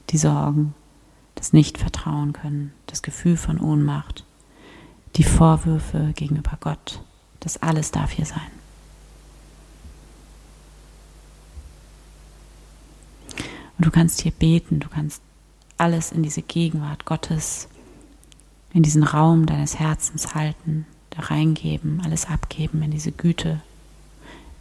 die 0.10 0.17
Sorgen, 0.17 0.75
das 1.36 1.53
Nicht-Vertrauen 1.53 2.34
können, 2.34 2.74
das 2.86 3.01
Gefühl 3.01 3.38
von 3.38 3.60
Ohnmacht, 3.60 4.25
die 5.15 5.24
Vorwürfe 5.24 6.12
gegenüber 6.15 6.58
Gott, 6.60 7.01
das 7.39 7.62
alles 7.62 7.91
darf 7.91 8.12
hier 8.12 8.25
sein. 8.25 8.51
Und 13.77 13.86
du 13.88 13.91
kannst 13.91 14.22
hier 14.22 14.32
beten, 14.32 14.79
du 14.79 14.89
kannst 14.89 15.22
alles 15.83 16.13
in 16.13 16.23
diese 16.23 16.41
Gegenwart 16.41 17.03
Gottes, 17.03 17.67
in 18.73 18.83
diesen 18.83 19.03
Raum 19.03 19.45
deines 19.45 19.79
Herzens 19.79 20.33
halten, 20.33 20.87
da 21.09 21.23
reingeben, 21.23 22.01
alles 22.05 22.25
abgeben 22.25 22.81
in 22.81 22.91
diese 22.91 23.11
Güte, 23.11 23.61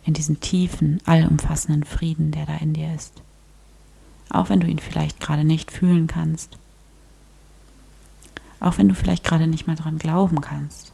in 0.05 0.15
diesen 0.15 0.41
tiefen, 0.41 1.01
allumfassenden 1.07 1.85
Frieden, 1.85 2.33
der 2.33 2.47
da 2.47 2.57
in 2.57 2.73
dir 2.75 2.93
ist. 2.93 3.23
Auch 4.31 4.49
wenn 4.49 4.59
du 4.59 4.67
ihn 4.67 4.81
vielleicht 4.81 5.21
gerade 5.21 5.45
nicht 5.45 5.71
fühlen 5.71 6.09
kannst. 6.09 6.59
Auch 8.59 8.79
wenn 8.79 8.89
du 8.89 8.95
vielleicht 8.97 9.23
gerade 9.23 9.47
nicht 9.47 9.69
mal 9.69 9.77
dran 9.77 9.99
glauben 9.99 10.41
kannst. 10.41 10.91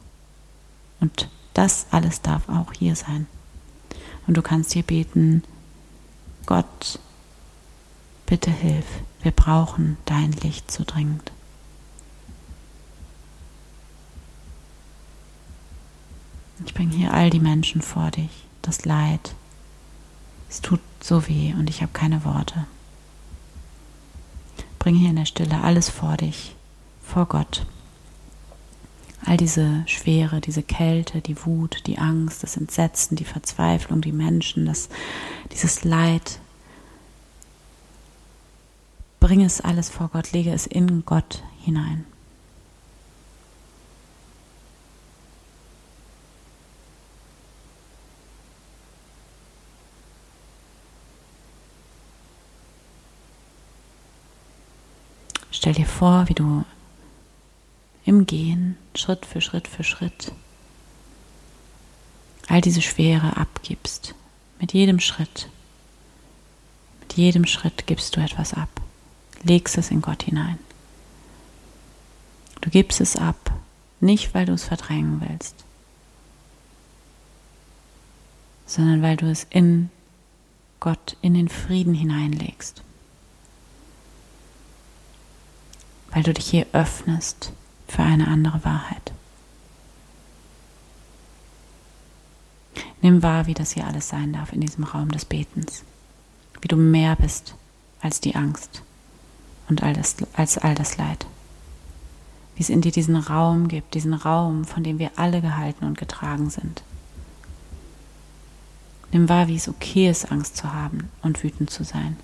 Und 0.99 1.27
das 1.55 1.87
alles 1.89 2.21
darf 2.21 2.47
auch 2.49 2.71
hier 2.73 2.95
sein. 2.95 3.25
Und 4.27 4.37
du 4.37 4.43
kannst 4.43 4.73
hier 4.73 4.83
beten, 4.83 5.43
Gott, 6.45 6.99
bitte 8.29 8.51
hilf, 8.51 8.85
wir 9.23 9.31
brauchen 9.31 9.97
dein 10.05 10.31
Licht 10.31 10.71
so 10.71 10.83
dringend. 10.85 11.31
Ich 16.63 16.75
bringe 16.75 16.93
hier 16.93 17.11
all 17.11 17.31
die 17.31 17.39
Menschen 17.39 17.81
vor 17.81 18.11
dich, 18.11 18.29
das 18.61 18.85
Leid. 18.85 19.33
Es 20.47 20.61
tut 20.61 20.79
so 21.01 21.27
weh 21.27 21.55
und 21.57 21.71
ich 21.71 21.81
habe 21.81 21.91
keine 21.91 22.23
Worte. 22.23 22.67
Bringe 24.77 24.99
hier 24.99 25.09
in 25.09 25.15
der 25.15 25.25
Stille 25.25 25.61
alles 25.63 25.89
vor 25.89 26.15
dich, 26.15 26.55
vor 27.03 27.25
Gott. 27.25 27.65
All 29.25 29.37
diese 29.37 29.83
Schwere, 29.87 30.39
diese 30.39 30.61
Kälte, 30.61 31.21
die 31.21 31.45
Wut, 31.45 31.81
die 31.87 31.97
Angst, 31.97 32.43
das 32.43 32.57
Entsetzen, 32.57 33.15
die 33.15 33.25
Verzweiflung, 33.25 34.01
die 34.01 34.11
Menschen, 34.11 34.67
das, 34.67 34.87
dieses 35.51 35.83
Leid, 35.83 36.39
Bringe 39.29 39.45
es 39.45 39.61
alles 39.61 39.91
vor 39.91 40.07
Gott, 40.07 40.31
lege 40.31 40.51
es 40.51 40.65
in 40.65 41.05
Gott 41.05 41.43
hinein. 41.63 42.03
Stell 55.51 55.73
dir 55.73 55.85
vor, 55.85 56.27
wie 56.27 56.33
du 56.33 56.65
im 58.05 58.25
Gehen 58.25 58.77
Schritt 58.95 59.27
für 59.27 59.41
Schritt 59.41 59.67
für 59.67 59.83
Schritt 59.83 60.31
all 62.47 62.61
diese 62.61 62.81
Schwere 62.81 63.37
abgibst. 63.37 64.15
Mit 64.59 64.73
jedem 64.73 64.99
Schritt. 64.99 65.49
Mit 67.01 67.13
jedem 67.13 67.45
Schritt 67.45 67.85
gibst 67.85 68.15
du 68.15 68.21
etwas 68.21 68.55
ab 68.55 68.78
legst 69.43 69.77
es 69.77 69.91
in 69.91 70.01
Gott 70.01 70.23
hinein. 70.23 70.59
Du 72.61 72.69
gibst 72.69 72.99
es 73.01 73.15
ab, 73.15 73.53
nicht 73.99 74.33
weil 74.33 74.45
du 74.45 74.53
es 74.53 74.65
verdrängen 74.65 75.21
willst, 75.27 75.55
sondern 78.65 79.01
weil 79.01 79.17
du 79.17 79.29
es 79.29 79.47
in 79.49 79.89
Gott, 80.79 81.17
in 81.21 81.33
den 81.33 81.49
Frieden 81.49 81.93
hineinlegst. 81.93 82.83
Weil 86.11 86.23
du 86.23 86.33
dich 86.33 86.47
hier 86.47 86.65
öffnest 86.73 87.51
für 87.87 88.03
eine 88.03 88.27
andere 88.27 88.63
Wahrheit. 88.63 89.13
Nimm 93.01 93.23
wahr, 93.23 93.45
wie 93.45 93.53
das 93.53 93.71
hier 93.71 93.87
alles 93.87 94.09
sein 94.09 94.33
darf 94.33 94.51
in 94.51 94.61
diesem 94.61 94.83
Raum 94.83 95.11
des 95.11 95.23
Betens. 95.23 95.83
Wie 96.61 96.67
du 96.67 96.75
mehr 96.75 97.15
bist 97.15 97.55
als 98.01 98.19
die 98.19 98.35
Angst 98.35 98.81
und 99.69 99.83
all 99.83 99.93
das, 99.93 100.17
als 100.33 100.57
all 100.57 100.75
das 100.75 100.97
Leid. 100.97 101.25
Wie 102.55 102.63
es 102.63 102.69
in 102.69 102.81
dir 102.81 102.91
diesen 102.91 103.15
Raum 103.15 103.67
gibt, 103.67 103.93
diesen 103.93 104.13
Raum, 104.13 104.65
von 104.65 104.83
dem 104.83 104.99
wir 104.99 105.11
alle 105.15 105.41
gehalten 105.41 105.85
und 105.85 105.97
getragen 105.97 106.49
sind. 106.49 106.83
Nimm 109.11 109.29
wahr, 109.29 109.47
wie 109.47 109.55
es 109.55 109.69
okay 109.69 110.09
ist, 110.09 110.31
Angst 110.31 110.57
zu 110.57 110.73
haben 110.73 111.09
und 111.21 111.41
wütend 111.43 111.69
zu 111.69 111.83
sein. 111.83 112.17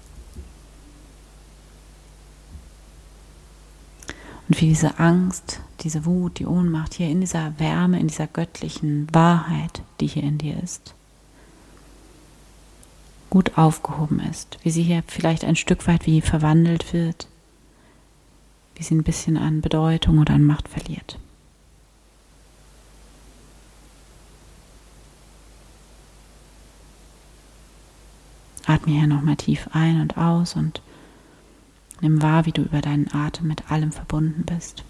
Und 4.48 4.62
wie 4.62 4.68
diese 4.68 5.00
Angst, 5.00 5.62
diese 5.82 6.06
Wut, 6.06 6.38
die 6.38 6.46
Ohnmacht 6.46 6.94
hier 6.94 7.10
in 7.10 7.22
dieser 7.22 7.58
Wärme, 7.60 8.00
in 8.00 8.08
dieser 8.08 8.28
göttlichen 8.28 9.08
Wahrheit, 9.14 9.82
die 10.00 10.08
hier 10.08 10.24
in 10.24 10.38
dir 10.38 10.62
ist, 10.62 10.94
gut 13.32 13.58
aufgehoben 13.58 14.20
ist, 14.20 14.60
wie 14.64 14.70
sie 14.70 14.84
hier 14.84 15.04
vielleicht 15.08 15.44
ein 15.44 15.56
Stück 15.56 15.88
weit 15.88 16.06
wie 16.06 16.22
verwandelt 16.22 16.94
wird, 16.94 17.28
wie 18.76 18.84
sie 18.84 18.96
ein 18.96 19.04
bisschen 19.04 19.38
an 19.38 19.62
Bedeutung 19.62 20.20
oder 20.20 20.34
an 20.34 20.44
Macht 20.44 20.68
verliert. 20.68 21.18
Atme 28.68 28.94
hier 28.94 29.08
nochmal 29.08 29.36
tief 29.36 29.70
ein 29.74 30.02
und 30.02 30.18
aus 30.18 30.56
und 30.56 30.82
nimm 32.02 32.22
wahr, 32.22 32.46
wie 32.46 32.52
du 32.52 32.64
über 32.64 32.82
deinen 32.82 33.12
Atem 33.14 33.48
mit 33.48 33.72
allem 33.72 33.92
verbunden 33.92 34.44
bist. 34.44 34.84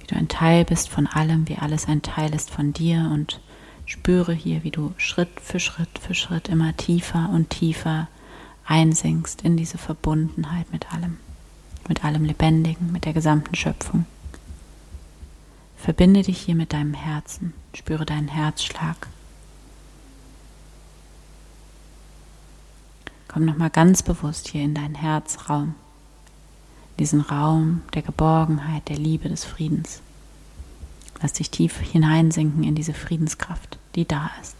Wie 0.00 0.06
du 0.06 0.16
ein 0.16 0.28
Teil 0.28 0.64
bist 0.64 0.90
von 0.90 1.06
allem, 1.06 1.48
wie 1.48 1.56
alles 1.56 1.88
ein 1.88 2.02
Teil 2.02 2.34
ist 2.34 2.50
von 2.50 2.72
dir 2.72 3.10
und 3.12 3.40
spüre 3.86 4.32
hier, 4.34 4.62
wie 4.62 4.70
du 4.70 4.92
Schritt 4.98 5.40
für 5.40 5.58
Schritt 5.58 5.98
für 5.98 6.14
Schritt 6.14 6.48
immer 6.48 6.76
tiefer 6.76 7.30
und 7.32 7.48
tiefer 7.48 8.08
einsinkst 8.68 9.42
in 9.42 9.56
diese 9.56 9.78
Verbundenheit 9.78 10.72
mit 10.72 10.92
allem, 10.92 11.16
mit 11.88 12.04
allem 12.04 12.24
Lebendigen, 12.24 12.92
mit 12.92 13.04
der 13.04 13.12
gesamten 13.12 13.56
Schöpfung. 13.56 14.06
Verbinde 15.76 16.22
dich 16.22 16.38
hier 16.38 16.54
mit 16.54 16.72
deinem 16.72 16.94
Herzen, 16.94 17.52
spüre 17.74 18.06
deinen 18.06 18.28
Herzschlag 18.28 19.08
Komm 23.28 23.44
nochmal 23.44 23.70
ganz 23.70 24.02
bewusst 24.02 24.48
hier 24.48 24.64
in 24.64 24.74
deinen 24.74 24.94
Herzraum, 24.94 25.74
diesen 26.98 27.20
Raum 27.20 27.82
der 27.94 28.02
Geborgenheit, 28.02 28.88
der 28.88 28.96
Liebe, 28.96 29.28
des 29.28 29.44
Friedens. 29.44 30.00
Lass 31.20 31.34
dich 31.34 31.50
tief 31.50 31.78
hineinsinken 31.78 32.64
in 32.64 32.74
diese 32.74 32.94
Friedenskraft, 32.94 33.78
die 33.94 34.08
da 34.08 34.30
ist. 34.40 34.56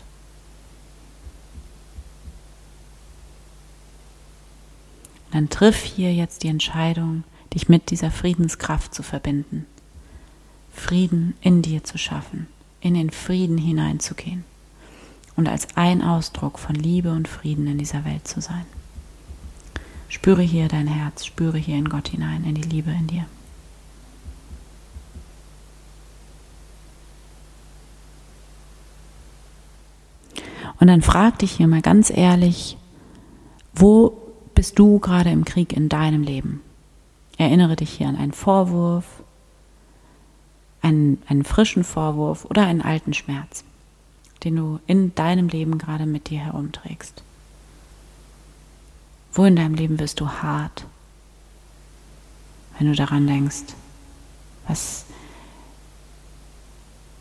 Dann 5.31 5.49
triff 5.51 5.83
hier 5.83 6.13
jetzt 6.15 6.43
die 6.43 6.49
Entscheidung, 6.49 7.25
dich 7.55 7.69
mit 7.69 7.91
dieser 7.91 8.11
Friedenskraft 8.11 8.95
zu 8.95 9.03
verbinden, 9.03 9.67
Frieden 10.73 11.35
in 11.41 11.63
dir 11.63 11.85
zu 11.85 11.99
schaffen, 11.99 12.47
in 12.81 12.95
den 12.95 13.11
Frieden 13.11 13.59
hineinzugehen 13.59 14.45
und 15.37 15.49
als 15.49 15.77
ein 15.77 16.03
Ausdruck 16.03 16.59
von 16.59 16.75
Liebe 16.75 17.13
und 17.13 17.29
Frieden 17.29 17.67
in 17.67 17.79
dieser 17.79 18.05
Welt 18.05 18.27
zu 18.27 18.41
sein. 18.41 18.67
Spüre 20.09 20.43
hier 20.43 20.69
dein 20.69 20.87
Herz, 20.87 21.27
spüre 21.27 21.59
hier 21.59 21.77
in 21.77 21.89
Gott 21.89 22.09
hinein, 22.09 22.45
in 22.45 22.55
die 22.55 22.63
Liebe 22.63 22.91
in 22.91 23.07
dir. 23.07 23.27
Und 30.81 30.87
dann 30.87 31.03
frag 31.03 31.39
dich 31.41 31.53
hier 31.53 31.67
mal 31.67 31.83
ganz 31.83 32.11
ehrlich, 32.11 32.77
wo 33.75 34.28
bist 34.59 34.77
du 34.77 34.99
gerade 34.99 35.31
im 35.31 35.45
Krieg 35.45 35.73
in 35.73 35.89
deinem 35.89 36.25
Leben? 36.25 36.61
Erinnere 37.37 37.77
dich 37.77 37.91
hier 37.91 38.09
an 38.09 38.17
einen 38.17 38.33
Vorwurf, 38.33 39.05
einen, 40.83 41.23
einen 41.29 41.45
frischen 41.45 41.85
Vorwurf 41.85 42.45
oder 42.45 42.67
einen 42.67 42.83
alten 42.83 43.15
Schmerz 43.15 43.63
den 44.45 44.57
du 44.57 44.81
in 44.87 45.15
deinem 45.15 45.49
Leben 45.49 45.79
gerade 45.79 46.07
mit 46.07 46.31
dir 46.31 46.41
herumträgst? 46.41 47.23
Wo 49.33 49.45
in 49.45 49.57
deinem 49.57 49.75
Leben 49.75 49.99
wirst 49.99 50.21
du 50.21 50.29
hart, 50.29 50.87
wenn 52.79 52.89
du 52.89 52.95
daran 52.95 53.27
denkst? 53.27 53.75
Was 54.67 55.05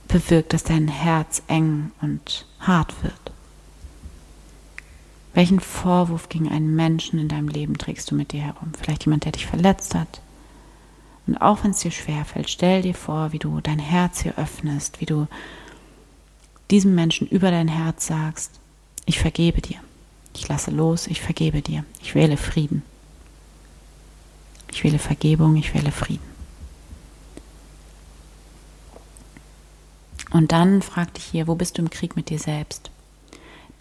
bewirkt, 0.08 0.54
dass 0.54 0.64
dein 0.64 0.88
Herz 0.88 1.42
eng 1.48 1.92
und 2.02 2.46
hart 2.60 3.04
wird? 3.04 3.27
Welchen 5.38 5.60
Vorwurf 5.60 6.30
gegen 6.30 6.50
einen 6.50 6.76
Menschen 6.76 7.20
in 7.20 7.28
deinem 7.28 7.48
Leben 7.48 7.78
trägst 7.78 8.10
du 8.10 8.16
mit 8.16 8.32
dir 8.32 8.42
herum? 8.42 8.72
Vielleicht 8.76 9.06
jemand, 9.06 9.24
der 9.24 9.34
dich 9.34 9.46
verletzt 9.46 9.94
hat. 9.94 10.20
Und 11.28 11.38
auch 11.38 11.64
wenn 11.64 11.70
es 11.70 11.82
dir 11.82 11.92
schwerfällt, 11.92 12.50
stell 12.50 12.82
dir 12.82 12.96
vor, 12.96 13.34
wie 13.34 13.38
du 13.38 13.62
dein 13.62 13.78
Herz 13.78 14.22
hier 14.22 14.36
öffnest, 14.40 15.00
wie 15.00 15.06
du 15.06 15.28
diesem 16.72 16.96
Menschen 16.96 17.28
über 17.28 17.52
dein 17.52 17.68
Herz 17.68 18.08
sagst, 18.08 18.60
ich 19.06 19.20
vergebe 19.20 19.62
dir, 19.62 19.78
ich 20.36 20.48
lasse 20.48 20.72
los, 20.72 21.06
ich 21.06 21.22
vergebe 21.22 21.62
dir, 21.62 21.86
ich 22.02 22.16
wähle 22.16 22.38
Frieden. 22.38 22.82
Ich 24.72 24.84
wähle 24.84 24.98
Vergebung, 24.98 25.56
ich 25.56 25.76
wähle 25.76 25.92
Frieden. 25.92 26.26
Und 30.32 30.52
dann 30.52 30.82
frag 30.82 31.14
dich 31.14 31.26
hier, 31.26 31.46
wo 31.46 31.54
bist 31.54 31.78
du 31.78 31.84
im 31.84 31.92
Krieg 31.92 32.16
mit 32.16 32.32
dir 32.32 32.40
selbst? 32.40 32.90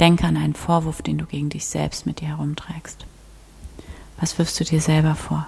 Denke 0.01 0.27
an 0.27 0.37
einen 0.37 0.55
Vorwurf, 0.55 1.03
den 1.03 1.19
du 1.19 1.27
gegen 1.27 1.49
dich 1.49 1.67
selbst 1.67 2.07
mit 2.07 2.21
dir 2.21 2.29
herumträgst. 2.29 3.07
Was 4.21 4.39
wirfst 4.39 4.59
du 4.61 4.65
dir 4.65 4.81
selber 4.81 5.15
vor? 5.15 5.47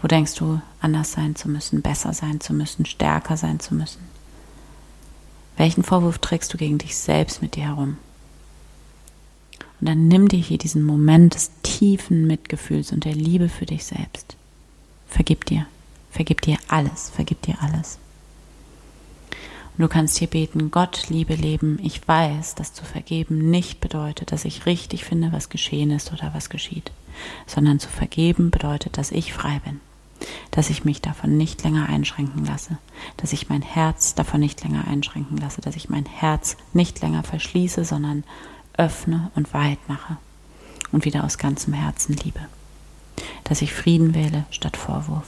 Wo 0.00 0.08
denkst 0.08 0.34
du, 0.34 0.60
anders 0.80 1.12
sein 1.12 1.36
zu 1.36 1.48
müssen, 1.48 1.82
besser 1.82 2.12
sein 2.14 2.40
zu 2.40 2.54
müssen, 2.54 2.86
stärker 2.86 3.36
sein 3.36 3.60
zu 3.60 3.74
müssen? 3.74 4.00
Welchen 5.56 5.82
Vorwurf 5.82 6.18
trägst 6.18 6.52
du 6.54 6.56
gegen 6.56 6.78
dich 6.78 6.96
selbst 6.96 7.42
mit 7.42 7.54
dir 7.56 7.64
herum? 7.64 7.98
Und 9.80 9.88
dann 9.88 10.08
nimm 10.08 10.28
dir 10.28 10.38
hier 10.38 10.58
diesen 10.58 10.82
Moment 10.82 11.34
des 11.34 11.50
tiefen 11.62 12.26
Mitgefühls 12.26 12.92
und 12.92 13.04
der 13.04 13.14
Liebe 13.14 13.48
für 13.48 13.66
dich 13.66 13.84
selbst. 13.84 14.36
Vergib 15.06 15.44
dir. 15.46 15.66
Vergib 16.10 16.40
dir 16.42 16.56
alles. 16.68 17.10
Vergib 17.10 17.42
dir 17.42 17.56
alles. 17.60 17.98
Und 19.80 19.84
du 19.84 19.94
kannst 19.94 20.18
hier 20.18 20.28
beten, 20.28 20.70
Gott, 20.70 21.08
Liebe, 21.08 21.34
Leben, 21.34 21.78
ich 21.82 22.06
weiß, 22.06 22.54
dass 22.54 22.74
zu 22.74 22.84
vergeben 22.84 23.50
nicht 23.50 23.80
bedeutet, 23.80 24.30
dass 24.30 24.44
ich 24.44 24.66
richtig 24.66 25.06
finde, 25.06 25.32
was 25.32 25.48
geschehen 25.48 25.90
ist 25.90 26.12
oder 26.12 26.34
was 26.34 26.50
geschieht, 26.50 26.92
sondern 27.46 27.80
zu 27.80 27.88
vergeben 27.88 28.50
bedeutet, 28.50 28.98
dass 28.98 29.10
ich 29.10 29.32
frei 29.32 29.58
bin. 29.64 29.80
Dass 30.50 30.68
ich 30.68 30.84
mich 30.84 31.00
davon 31.00 31.38
nicht 31.38 31.62
länger 31.64 31.88
einschränken 31.88 32.44
lasse, 32.44 32.76
dass 33.16 33.32
ich 33.32 33.48
mein 33.48 33.62
Herz 33.62 34.14
davon 34.14 34.40
nicht 34.40 34.62
länger 34.62 34.86
einschränken 34.86 35.38
lasse, 35.38 35.62
dass 35.62 35.76
ich 35.76 35.88
mein 35.88 36.04
Herz 36.04 36.58
nicht 36.74 37.00
länger 37.00 37.22
verschließe, 37.22 37.86
sondern 37.86 38.24
öffne 38.76 39.30
und 39.34 39.54
weit 39.54 39.78
mache. 39.88 40.18
Und 40.92 41.06
wieder 41.06 41.24
aus 41.24 41.38
ganzem 41.38 41.72
Herzen 41.72 42.16
liebe, 42.16 42.40
dass 43.44 43.62
ich 43.62 43.72
Frieden 43.72 44.14
wähle 44.14 44.44
statt 44.50 44.76
Vorwurf. 44.76 45.24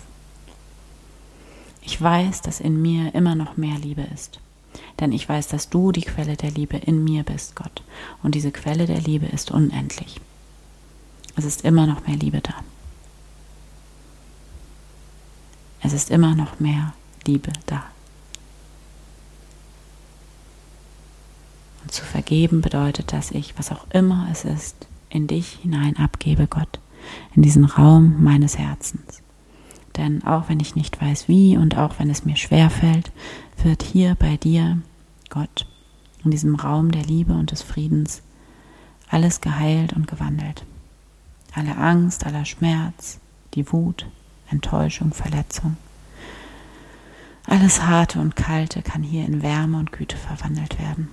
Ich 1.81 2.01
weiß, 2.01 2.43
dass 2.43 2.61
in 2.61 2.83
mir 2.83 3.15
immer 3.15 3.35
noch 3.35 3.57
mehr 3.57 3.79
Liebe 3.79 4.03
ist, 4.15 4.42
denn 5.01 5.13
ich 5.13 5.29
weiß, 5.29 5.49
dass 5.49 5.69
du 5.69 5.93
die 5.93 6.03
Quelle 6.03 6.37
der 6.37 6.51
Liebe 6.51 6.77
in 6.77 7.03
mir 7.05 7.23
bist, 7.23 7.57
Gott, 7.57 7.83
und 8.23 8.35
diese 8.35 8.53
Quelle 8.53 8.87
der 8.87 9.01
Liebe 9.01 9.27
ist 9.27 9.51
unendlich. 9.51 10.21
Es 11.37 11.45
ist 11.45 11.65
immer 11.65 11.87
noch 11.87 12.07
mehr 12.07 12.17
Liebe 12.17 12.41
da. 12.41 12.55
Es 15.81 15.93
ist 15.93 16.11
immer 16.11 16.35
noch 16.35 16.61
mehr 16.61 16.95
Liebe 17.27 17.53
da. 17.67 17.83
Und 21.83 21.93
zu 21.93 22.05
vergeben 22.05 22.61
bedeutet, 22.61 23.13
dass 23.13 23.31
ich, 23.31 23.59
was 23.59 23.73
auch 23.73 23.87
immer 23.91 24.29
es 24.31 24.45
ist, 24.45 24.87
in 25.11 25.27
dich 25.27 25.59
hinein 25.63 25.97
abgebe, 25.97 26.47
Gott, 26.47 26.79
in 27.35 27.43
diesen 27.43 27.65
Raum 27.65 28.23
meines 28.23 28.59
Herzens. 28.59 29.22
Denn 29.97 30.25
auch 30.25 30.49
wenn 30.49 30.61
ich 30.61 30.75
nicht 30.75 31.01
weiß 31.01 31.29
wie 31.29 31.57
und 31.57 31.77
auch 31.77 31.99
wenn 31.99 32.11
es 32.11 32.25
mir 32.25 32.37
schwer 32.37 32.71
fällt, 32.71 33.13
wird 33.63 33.83
hier 33.83 34.15
bei 34.15 34.37
dir, 34.37 34.79
Gott, 35.29 35.67
in 36.25 36.31
diesem 36.31 36.55
Raum 36.55 36.91
der 36.91 37.05
Liebe 37.05 37.33
und 37.35 37.51
des 37.51 37.63
Friedens 37.63 38.23
alles 39.09 39.41
geheilt 39.41 39.93
und 39.93 40.07
gewandelt. 40.07 40.65
Alle 41.55 41.77
Angst, 41.77 42.25
aller 42.25 42.47
Schmerz, 42.47 43.19
die 43.55 43.71
Wut, 43.73 44.07
Enttäuschung, 44.51 45.13
Verletzung. 45.13 45.77
Alles 47.47 47.83
Harte 47.83 48.21
und 48.21 48.37
Kalte 48.37 48.83
kann 48.83 49.03
hier 49.03 49.27
in 49.27 49.43
Wärme 49.43 49.79
und 49.79 49.93
Güte 49.93 50.17
verwandelt 50.17 50.79
werden. 50.79 51.09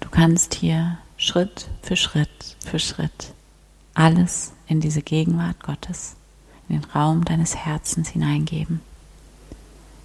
Du 0.00 0.08
kannst 0.10 0.54
hier 0.54 0.98
Schritt 1.16 1.68
für 1.82 1.96
Schritt 1.96 2.56
für 2.64 2.78
Schritt 2.78 3.32
alles 3.94 4.52
in 4.66 4.80
diese 4.80 5.02
Gegenwart 5.02 5.62
Gottes, 5.62 6.16
in 6.68 6.80
den 6.80 6.90
Raum 6.90 7.24
deines 7.24 7.56
Herzens 7.56 8.08
hineingeben, 8.08 8.80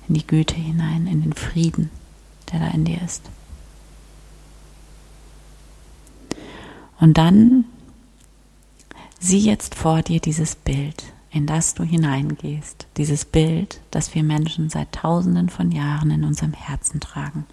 in 0.08 0.13
die 0.15 0.28
Güte 0.28 0.56
hinein, 0.56 1.08
in 1.08 1.24
den 1.24 1.34
Frieden, 1.34 1.89
der 2.52 2.60
da 2.60 2.67
in 2.67 2.86
dir 2.86 3.02
ist. 3.02 3.24
Und 7.00 7.17
dann 7.17 7.65
sieh 9.19 9.39
jetzt 9.39 9.76
vor 9.76 10.02
dir 10.02 10.19
dieses 10.19 10.56
Bild, 10.56 11.04
in 11.32 11.45
das 11.45 11.74
du 11.74 11.84
hineingehst, 11.84 12.88
dieses 12.98 13.26
Bild, 13.26 13.82
das 13.91 14.13
wir 14.15 14.24
Menschen 14.24 14.69
seit 14.69 14.91
tausenden 14.91 15.50
von 15.50 15.72
Jahren 15.72 16.12
in 16.12 16.24
unserem 16.24 16.54
Herzen 16.54 17.00
tragen. 17.00 17.45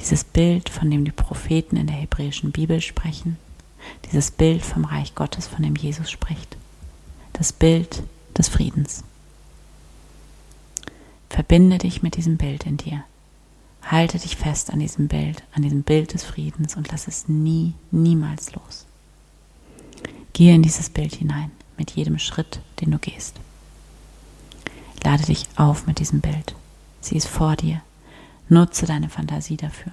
Dieses 0.00 0.24
Bild, 0.24 0.68
von 0.68 0.90
dem 0.90 1.04
die 1.04 1.12
Propheten 1.12 1.76
in 1.76 1.86
der 1.86 1.96
hebräischen 1.96 2.52
Bibel 2.52 2.80
sprechen, 2.80 3.36
dieses 4.06 4.30
Bild 4.30 4.62
vom 4.62 4.84
Reich 4.84 5.14
Gottes, 5.14 5.46
von 5.46 5.62
dem 5.62 5.76
Jesus 5.76 6.10
spricht, 6.10 6.56
das 7.34 7.52
Bild 7.52 8.02
des 8.36 8.48
Friedens. 8.48 9.04
Verbinde 11.28 11.78
dich 11.78 12.02
mit 12.02 12.16
diesem 12.16 12.36
Bild 12.36 12.64
in 12.66 12.76
dir. 12.76 13.04
Halte 13.82 14.18
dich 14.18 14.36
fest 14.36 14.70
an 14.70 14.80
diesem 14.80 15.08
Bild, 15.08 15.42
an 15.52 15.62
diesem 15.62 15.82
Bild 15.82 16.12
des 16.12 16.24
Friedens 16.24 16.76
und 16.76 16.90
lass 16.90 17.06
es 17.06 17.28
nie, 17.28 17.74
niemals 17.90 18.52
los. 18.54 18.86
Gehe 20.32 20.54
in 20.54 20.62
dieses 20.62 20.90
Bild 20.90 21.14
hinein 21.14 21.50
mit 21.76 21.92
jedem 21.92 22.18
Schritt, 22.18 22.60
den 22.80 22.90
du 22.90 22.98
gehst. 22.98 23.36
Lade 25.02 25.24
dich 25.24 25.46
auf 25.56 25.86
mit 25.86 25.98
diesem 25.98 26.20
Bild. 26.20 26.54
Sie 27.00 27.16
ist 27.16 27.28
vor 27.28 27.56
dir. 27.56 27.80
Nutze 28.50 28.84
deine 28.84 29.08
Fantasie 29.08 29.56
dafür, 29.56 29.92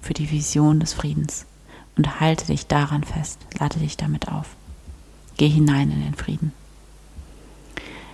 für 0.00 0.14
die 0.14 0.30
Vision 0.30 0.78
des 0.78 0.92
Friedens 0.92 1.46
und 1.96 2.20
halte 2.20 2.46
dich 2.46 2.68
daran 2.68 3.02
fest. 3.02 3.40
Lade 3.58 3.80
dich 3.80 3.96
damit 3.96 4.28
auf. 4.28 4.54
Geh 5.36 5.48
hinein 5.48 5.90
in 5.90 6.02
den 6.02 6.14
Frieden. 6.14 6.52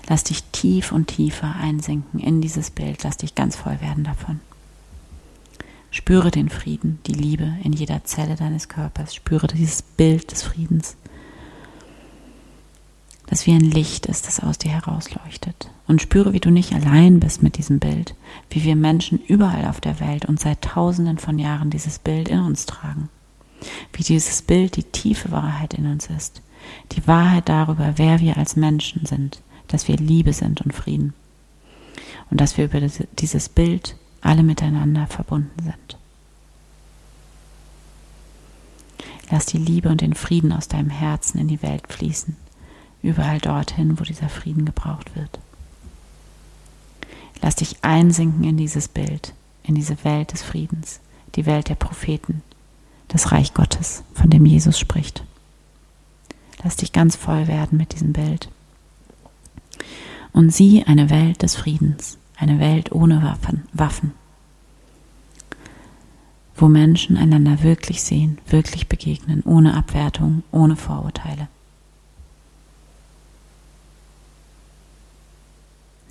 Lass 0.09 0.25
dich 0.25 0.42
tief 0.53 0.90
und 0.90 1.09
tiefer 1.09 1.55
einsinken 1.55 2.18
in 2.18 2.40
dieses 2.40 2.70
Bild. 2.70 3.03
Lass 3.05 3.18
dich 3.18 3.35
ganz 3.35 3.57
voll 3.57 3.79
werden 3.83 4.05
davon. 4.05 4.40
Spüre 5.90 6.31
den 6.31 6.49
Frieden, 6.49 6.99
die 7.07 7.12
Liebe 7.12 7.55
in 7.62 7.75
jeder 7.75 8.05
Zelle 8.05 8.37
deines 8.37 8.68
Körpers. 8.68 9.14
Spüre 9.14 9.49
dieses 9.49 9.83
Bild 9.83 10.33
des 10.33 10.42
Friedens 10.42 10.97
das 13.26 13.46
wie 13.46 13.52
ein 13.52 13.70
Licht 13.70 14.06
ist, 14.06 14.26
das 14.26 14.40
aus 14.40 14.58
dir 14.58 14.72
herausleuchtet. 14.72 15.70
Und 15.87 16.02
spüre, 16.02 16.32
wie 16.32 16.40
du 16.40 16.50
nicht 16.50 16.72
allein 16.72 17.20
bist 17.20 17.42
mit 17.42 17.58
diesem 17.58 17.78
Bild, 17.78 18.14
wie 18.50 18.64
wir 18.64 18.76
Menschen 18.76 19.18
überall 19.18 19.66
auf 19.66 19.80
der 19.80 20.00
Welt 20.00 20.24
und 20.24 20.40
seit 20.40 20.62
tausenden 20.62 21.18
von 21.18 21.38
Jahren 21.38 21.70
dieses 21.70 21.98
Bild 21.98 22.28
in 22.28 22.40
uns 22.40 22.66
tragen. 22.66 23.08
Wie 23.92 24.02
dieses 24.02 24.42
Bild 24.42 24.76
die 24.76 24.82
tiefe 24.82 25.30
Wahrheit 25.30 25.74
in 25.74 25.87
uns 25.87 26.06
ist. 26.06 26.42
Die 26.92 27.06
Wahrheit 27.06 27.48
darüber, 27.48 27.94
wer 27.96 28.20
wir 28.20 28.37
als 28.37 28.56
Menschen 28.56 29.04
sind, 29.06 29.40
dass 29.68 29.88
wir 29.88 29.96
Liebe 29.96 30.32
sind 30.32 30.60
und 30.62 30.72
Frieden. 30.72 31.14
Und 32.30 32.40
dass 32.40 32.56
wir 32.56 32.66
über 32.66 32.80
dieses 33.18 33.48
Bild 33.48 33.96
alle 34.20 34.42
miteinander 34.42 35.06
verbunden 35.06 35.62
sind. 35.62 35.98
Lass 39.30 39.46
die 39.46 39.58
Liebe 39.58 39.88
und 39.88 40.00
den 40.00 40.14
Frieden 40.14 40.52
aus 40.52 40.68
deinem 40.68 40.90
Herzen 40.90 41.38
in 41.38 41.48
die 41.48 41.62
Welt 41.62 41.92
fließen 41.92 42.37
überall 43.04 43.38
dorthin, 43.38 44.00
wo 44.00 44.04
dieser 44.04 44.28
Frieden 44.28 44.64
gebraucht 44.64 45.14
wird. 45.14 45.38
Lass 47.42 47.56
dich 47.56 47.76
einsinken 47.82 48.44
in 48.44 48.56
dieses 48.56 48.88
Bild, 48.88 49.34
in 49.62 49.74
diese 49.74 50.02
Welt 50.04 50.32
des 50.32 50.42
Friedens, 50.42 51.00
die 51.34 51.46
Welt 51.46 51.68
der 51.68 51.74
Propheten, 51.74 52.42
das 53.08 53.32
Reich 53.32 53.52
Gottes, 53.52 54.02
von 54.14 54.30
dem 54.30 54.46
Jesus 54.46 54.78
spricht. 54.78 55.22
Lass 56.62 56.76
dich 56.76 56.92
ganz 56.92 57.14
voll 57.14 57.46
werden 57.46 57.76
mit 57.76 57.92
diesem 57.92 58.14
Bild. 58.14 58.48
Und 60.32 60.54
sieh 60.54 60.84
eine 60.84 61.10
Welt 61.10 61.42
des 61.42 61.54
Friedens, 61.56 62.16
eine 62.38 62.58
Welt 62.58 62.90
ohne 62.92 63.22
Waffen, 63.22 63.64
Waffen, 63.74 64.12
wo 66.56 66.68
Menschen 66.68 67.18
einander 67.18 67.62
wirklich 67.62 68.02
sehen, 68.02 68.38
wirklich 68.48 68.88
begegnen, 68.88 69.42
ohne 69.44 69.74
Abwertung, 69.74 70.42
ohne 70.50 70.76
Vorurteile. 70.76 71.48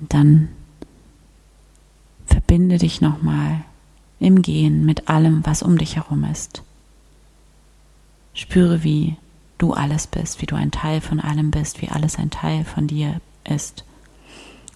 Dann 0.10 0.50
verbinde 2.26 2.78
dich 2.78 3.02
nochmal 3.02 3.64
im 4.20 4.42
Gehen 4.42 4.86
mit 4.86 5.10
allem, 5.10 5.46
was 5.46 5.64
um 5.64 5.78
dich 5.78 5.98
herum 5.98 6.24
ist. 6.24 6.64
Spüre, 8.34 8.84
wie 8.84 9.16
du 9.58 9.74
alles 9.74 10.08
bist, 10.08 10.42
wie 10.42 10.46
du 10.46 10.56
ein 10.56 10.72
Teil 10.72 11.02
von 11.02 11.20
allem 11.20 11.52
bist, 11.52 11.82
wie 11.82 11.90
alles 11.90 12.18
ein 12.18 12.30
Teil 12.30 12.64
von 12.64 12.88
dir 12.88 13.22
ist. 13.44 13.84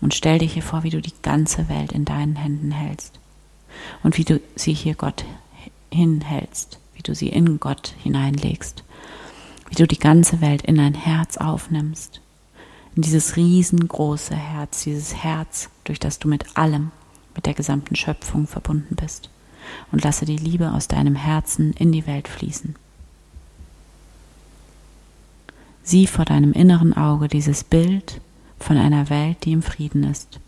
Und 0.01 0.13
stell 0.13 0.37
dir 0.37 0.47
hier 0.47 0.61
vor, 0.61 0.83
wie 0.83 0.91
du 0.91 1.01
die 1.01 1.13
ganze 1.23 1.69
Welt 1.69 1.91
in 1.91 2.05
deinen 2.05 2.35
Händen 2.35 2.71
hältst. 2.71 3.19
Und 4.03 4.17
wie 4.17 4.25
du 4.25 4.39
sie 4.55 4.73
hier 4.73 4.95
Gott 4.95 5.25
hinhältst, 5.91 6.79
wie 6.93 7.01
du 7.01 7.15
sie 7.15 7.29
in 7.29 7.59
Gott 7.59 7.95
hineinlegst. 8.03 8.83
Wie 9.69 9.75
du 9.75 9.87
die 9.87 9.99
ganze 9.99 10.41
Welt 10.41 10.61
in 10.61 10.75
dein 10.75 10.93
Herz 10.93 11.37
aufnimmst 11.37 12.21
in 12.97 13.03
dieses 13.03 13.35
riesengroße 13.35 14.35
Herz, 14.35 14.83
dieses 14.83 15.15
Herz, 15.15 15.69
durch 15.83 15.99
das 15.99 16.17
du 16.17 16.27
mit 16.27 16.57
allem, 16.57 16.91
mit 17.35 17.45
der 17.45 17.53
gesamten 17.53 17.95
Schöpfung 17.95 18.47
verbunden 18.47 18.95
bist. 18.95 19.29
Und 19.91 20.03
lasse 20.03 20.25
die 20.25 20.37
Liebe 20.37 20.71
aus 20.71 20.87
deinem 20.87 21.15
Herzen 21.15 21.73
in 21.73 21.91
die 21.91 22.07
Welt 22.07 22.27
fließen. 22.27 22.75
Sieh 25.83 26.07
vor 26.07 26.25
deinem 26.25 26.53
inneren 26.53 26.97
Auge 26.97 27.27
dieses 27.27 27.63
Bild 27.63 28.19
von 28.59 28.77
einer 28.77 29.11
Welt, 29.11 29.45
die 29.45 29.51
im 29.51 29.61
Frieden 29.61 30.03
ist, 30.03 30.39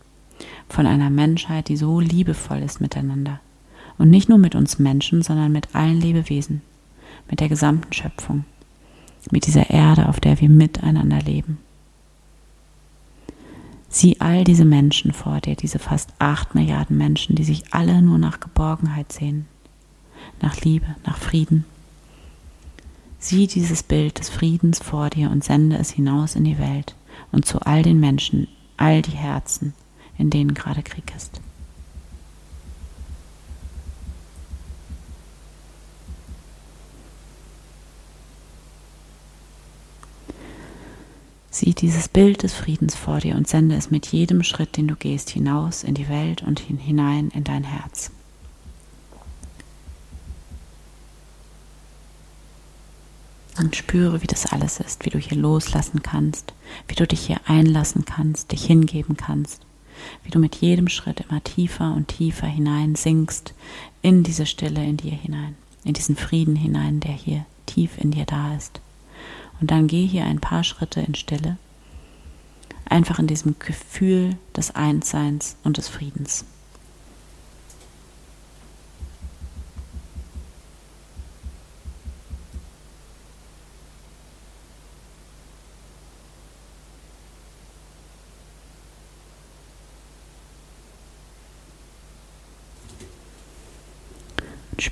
von 0.68 0.88
einer 0.88 1.12
Menschheit, 1.12 1.70
die 1.70 1.78
so 1.78 2.00
liebevoll 2.00 2.64
ist 2.64 2.82
miteinander. 2.82 3.40
Und 4.00 4.10
nicht 4.10 4.28
nur 4.28 4.40
mit 4.40 4.56
uns 4.56 4.80
Menschen, 4.80 5.22
sondern 5.22 5.52
mit 5.52 5.76
allen 5.76 6.02
Lebewesen, 6.02 6.62
mit 7.30 7.42
der 7.42 7.50
gesamten 7.50 7.94
Schöpfung, 7.94 8.46
mit 9.30 9.46
dieser 9.46 9.70
Erde, 9.70 10.10
auf 10.10 10.20
der 10.20 10.42
wir 10.42 10.50
miteinander 10.50 11.22
leben. 11.22 11.60
Sieh 13.90 14.18
all 14.20 14.44
diese 14.44 14.66
Menschen 14.66 15.14
vor 15.14 15.42
dir, 15.42 15.56
diese 15.56 15.80
fast 15.80 16.14
acht 16.20 16.54
Milliarden 16.54 16.96
Menschen, 16.96 17.36
die 17.36 17.44
sich 17.44 17.74
alle 17.74 18.02
nur 18.02 18.20
nach 18.20 18.40
Geborgenheit 18.40 19.12
sehen, 19.12 19.48
nach 20.42 20.62
Liebe, 20.62 20.96
nach 21.06 21.18
Frieden. 21.18 21.66
Sieh 23.18 23.48
dieses 23.48 23.82
Bild 23.84 24.20
des 24.20 24.30
Friedens 24.30 24.80
vor 24.80 25.10
dir 25.10 25.32
und 25.32 25.44
sende 25.44 25.78
es 25.78 25.90
hinaus 25.90 26.36
in 26.36 26.44
die 26.44 26.60
Welt 26.60 26.96
und 27.32 27.46
zu 27.46 27.60
all 27.62 27.82
den 27.82 28.00
Menschen, 28.00 28.48
all 28.78 29.02
die 29.02 29.18
Herzen, 29.18 29.74
in 30.18 30.30
denen 30.30 30.54
gerade 30.54 30.84
Krieg 30.84 31.12
ist. 31.16 31.42
Sieh 41.60 41.74
dieses 41.74 42.08
Bild 42.08 42.44
des 42.44 42.54
Friedens 42.54 42.96
vor 42.96 43.20
dir 43.20 43.36
und 43.36 43.46
sende 43.46 43.76
es 43.76 43.92
mit 43.92 44.08
jedem 44.14 44.44
Schritt, 44.44 44.78
den 44.78 44.88
du 44.88 44.96
gehst, 44.96 45.30
hinaus 45.30 45.84
in 45.84 45.94
die 45.94 46.08
Welt 46.08 46.42
und 46.42 46.62
hinein 46.62 47.32
in 47.36 47.44
dein 47.44 47.66
Herz. 47.66 48.12
Und 53.58 53.76
spüre, 53.76 54.22
wie 54.22 54.28
das 54.28 54.46
alles 54.46 54.80
ist, 54.80 55.06
wie 55.06 55.10
du 55.10 55.20
hier 55.20 55.38
loslassen 55.38 56.02
kannst, 56.02 56.54
wie 56.88 56.96
du 56.96 57.06
dich 57.06 57.26
hier 57.26 57.42
einlassen 57.46 58.06
kannst, 58.06 58.54
dich 58.54 58.64
hingeben 58.64 59.18
kannst, 59.18 59.60
wie 60.24 60.32
du 60.32 60.40
mit 60.40 60.56
jedem 60.56 60.88
Schritt 60.88 61.26
immer 61.28 61.44
tiefer 61.44 61.94
und 61.94 62.08
tiefer 62.08 62.48
hinein 62.48 62.96
sinkst 62.96 63.54
in 64.02 64.24
diese 64.24 64.46
Stille 64.46 64.86
in 64.86 64.96
dir 64.96 65.12
hinein, 65.12 65.58
in 65.84 65.92
diesen 65.92 66.16
Frieden 66.16 66.56
hinein, 66.56 67.02
der 67.02 67.12
hier 67.12 67.46
tief 67.66 67.98
in 67.98 68.12
dir 68.12 68.24
da 68.24 68.56
ist. 68.56 68.80
Und 69.60 69.72
dann 69.72 69.88
geh 69.88 70.06
hier 70.06 70.26
ein 70.26 70.40
paar 70.40 70.64
Schritte 70.64 71.02
in 71.02 71.16
Stille, 71.16 71.58
einfach 72.86 73.20
in 73.20 73.28
diesem 73.28 73.56
Gefühl 73.60 74.38
des 74.56 74.76
Einsseins 74.76 75.58
und 75.64 75.78
des 75.78 75.88
Friedens. 75.88 76.46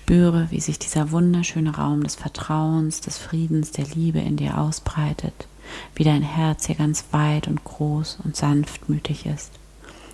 Spüre, 0.08 0.48
wie 0.52 0.62
sich 0.62 0.80
dieser 0.80 1.12
wunderschöne 1.12 1.76
Raum 1.76 2.02
des 2.02 2.16
Vertrauens, 2.16 3.02
des 3.02 3.18
Friedens, 3.18 3.74
der 3.74 3.84
Liebe 3.88 4.20
in 4.20 4.38
dir 4.38 4.58
ausbreitet, 4.58 5.50
wie 5.96 6.06
dein 6.06 6.22
Herz 6.22 6.66
hier 6.66 6.76
ganz 6.76 7.04
weit 7.12 7.50
und 7.50 7.66
groß 7.66 8.20
und 8.24 8.34
sanftmütig 8.34 9.26
ist. 9.26 9.52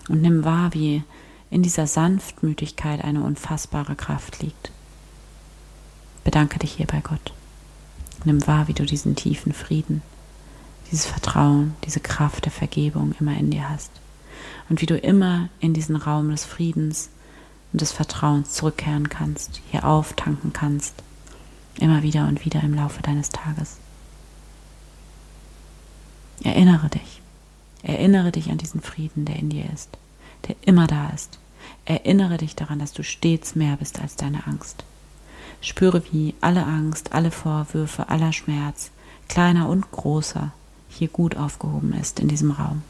Und 0.09 0.23
nimm 0.23 0.43
wahr, 0.43 0.73
wie 0.73 1.03
in 1.51 1.61
dieser 1.61 1.85
Sanftmütigkeit 1.85 3.03
eine 3.03 3.21
unfassbare 3.21 3.93
Kraft 3.93 4.41
liegt. 4.41 4.71
Bedanke 6.23 6.57
dich 6.57 6.71
hier 6.71 6.87
bei 6.87 7.01
Gott. 7.01 7.31
Nimm 8.25 8.47
wahr, 8.47 8.67
wie 8.67 8.73
du 8.73 8.87
diesen 8.87 9.15
tiefen 9.15 9.53
Frieden, 9.53 10.01
dieses 10.89 11.05
Vertrauen, 11.05 11.75
diese 11.83 11.99
Kraft 11.99 12.45
der 12.45 12.51
Vergebung 12.51 13.13
immer 13.19 13.37
in 13.37 13.51
dir 13.51 13.69
hast. 13.69 13.91
Und 14.69 14.81
wie 14.81 14.87
du 14.87 14.97
immer 14.97 15.49
in 15.59 15.75
diesen 15.75 15.97
Raum 15.97 16.31
des 16.31 16.45
Friedens 16.45 17.11
und 17.73 17.81
des 17.81 17.91
Vertrauens 17.91 18.53
zurückkehren 18.53 19.09
kannst, 19.09 19.61
hier 19.71 19.85
auftanken 19.85 20.53
kannst, 20.53 20.95
immer 21.79 22.03
wieder 22.03 22.27
und 22.27 22.45
wieder 22.45 22.61
im 22.61 22.73
Laufe 22.73 23.01
deines 23.01 23.29
Tages. 23.29 23.77
Erinnere 26.43 26.89
dich, 26.89 27.21
Erinnere 27.83 28.31
dich 28.31 28.49
an 28.49 28.57
diesen 28.57 28.81
Frieden, 28.81 29.25
der 29.25 29.35
in 29.35 29.49
dir 29.49 29.65
ist, 29.71 29.89
der 30.47 30.55
immer 30.61 30.87
da 30.87 31.09
ist. 31.09 31.37
Erinnere 31.85 32.37
dich 32.37 32.55
daran, 32.55 32.79
dass 32.79 32.93
du 32.93 33.03
stets 33.03 33.55
mehr 33.55 33.75
bist 33.75 33.99
als 33.99 34.15
deine 34.15 34.47
Angst. 34.47 34.85
Spüre, 35.59 36.01
wie 36.11 36.33
alle 36.39 36.65
Angst, 36.65 37.11
alle 37.11 37.29
Vorwürfe, 37.29 38.07
aller 38.07 38.31
Schmerz, 38.31 38.91
kleiner 39.27 39.67
und 39.67 39.91
großer, 39.91 40.51
hier 40.89 41.09
gut 41.09 41.35
aufgehoben 41.35 41.93
ist 41.93 42.19
in 42.19 42.29
diesem 42.29 42.51
Raum, 42.51 42.83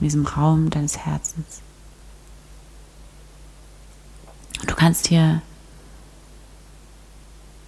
in 0.00 0.04
diesem 0.04 0.26
Raum 0.26 0.70
deines 0.70 0.98
Herzens. 0.98 1.62
Du 4.66 4.74
kannst 4.74 5.06
hier 5.06 5.42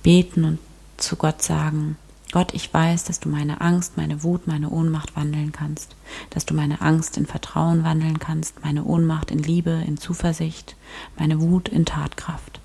beten 0.03 0.45
und 0.45 0.59
zu 0.97 1.17
Gott 1.17 1.43
sagen, 1.43 1.97
Gott, 2.33 2.55
ich 2.55 2.73
weiß, 2.73 3.05
dass 3.05 3.19
du 3.19 3.29
meine 3.29 3.61
Angst, 3.61 3.97
meine 3.97 4.23
Wut, 4.23 4.47
meine 4.47 4.71
Ohnmacht 4.71 5.17
wandeln 5.17 5.51
kannst, 5.51 5.97
dass 6.31 6.47
du 6.47 6.55
meine 6.55 6.81
Angst 6.81 7.17
in 7.17 7.27
Vertrauen 7.27 7.83
wandeln 7.83 8.21
kannst, 8.21 8.63
meine 8.63 8.85
Ohnmacht 8.85 9.33
in 9.33 9.41
Liebe, 9.41 9.83
in 9.85 9.97
Zuversicht, 9.97 10.77
meine 11.19 11.41
Wut 11.41 11.69
in 11.69 11.85
Tatkraft. 11.85 12.61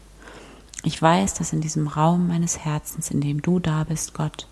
Ich 0.83 1.01
weiß, 1.01 1.33
dass 1.33 1.51
in 1.51 1.61
diesem 1.61 1.87
Raum 1.87 2.27
meines 2.27 2.59
Herzens, 2.59 3.09
in 3.09 3.21
dem 3.21 3.41
du 3.41 3.59
da 3.59 3.85
bist, 3.85 4.13
Gott, 4.13 4.47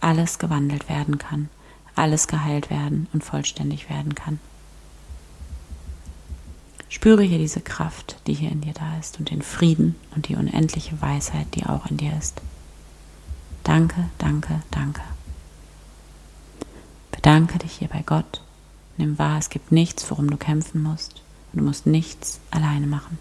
alles 0.00 0.38
gewandelt 0.38 0.88
werden 0.88 1.18
kann, 1.18 1.48
alles 1.96 2.28
geheilt 2.28 2.70
werden 2.70 3.08
und 3.12 3.24
vollständig 3.24 3.90
werden 3.90 4.14
kann. 4.14 4.38
Spüre 6.92 7.22
hier 7.22 7.38
diese 7.38 7.62
Kraft, 7.62 8.16
die 8.26 8.34
hier 8.34 8.52
in 8.52 8.60
dir 8.60 8.74
da 8.74 8.98
ist 8.98 9.18
und 9.18 9.30
den 9.30 9.40
Frieden 9.40 9.96
und 10.14 10.28
die 10.28 10.36
unendliche 10.36 11.00
Weisheit, 11.00 11.46
die 11.54 11.64
auch 11.64 11.86
in 11.86 11.96
dir 11.96 12.12
ist. 12.18 12.42
Danke, 13.64 14.10
danke, 14.18 14.60
danke. 14.70 15.00
Bedanke 17.10 17.58
dich 17.58 17.72
hier 17.72 17.88
bei 17.88 18.02
Gott. 18.04 18.42
Nimm 18.98 19.18
wahr, 19.18 19.38
es 19.38 19.48
gibt 19.48 19.72
nichts, 19.72 20.10
worum 20.10 20.28
du 20.28 20.36
kämpfen 20.36 20.82
musst. 20.82 21.22
Und 21.52 21.60
du 21.60 21.64
musst 21.64 21.86
nichts 21.86 22.40
alleine 22.50 22.86
machen. 22.86 23.16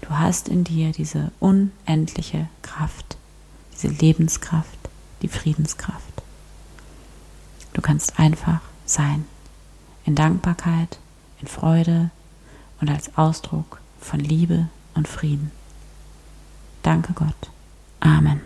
Du 0.00 0.10
hast 0.10 0.48
in 0.48 0.64
dir 0.64 0.90
diese 0.90 1.30
unendliche 1.38 2.48
Kraft, 2.62 3.16
diese 3.72 3.86
Lebenskraft, 3.86 4.90
die 5.22 5.28
Friedenskraft. 5.28 6.24
Du 7.72 7.80
kannst 7.82 8.18
einfach 8.18 8.62
sein. 8.84 9.26
In 10.04 10.16
Dankbarkeit, 10.16 10.98
in 11.40 11.46
Freude 11.46 12.10
und 12.80 12.90
als 12.90 13.16
Ausdruck 13.16 13.80
von 14.00 14.20
Liebe 14.20 14.68
und 14.94 15.08
Frieden. 15.08 15.50
Danke 16.82 17.12
Gott. 17.12 17.50
Amen. 18.00 18.40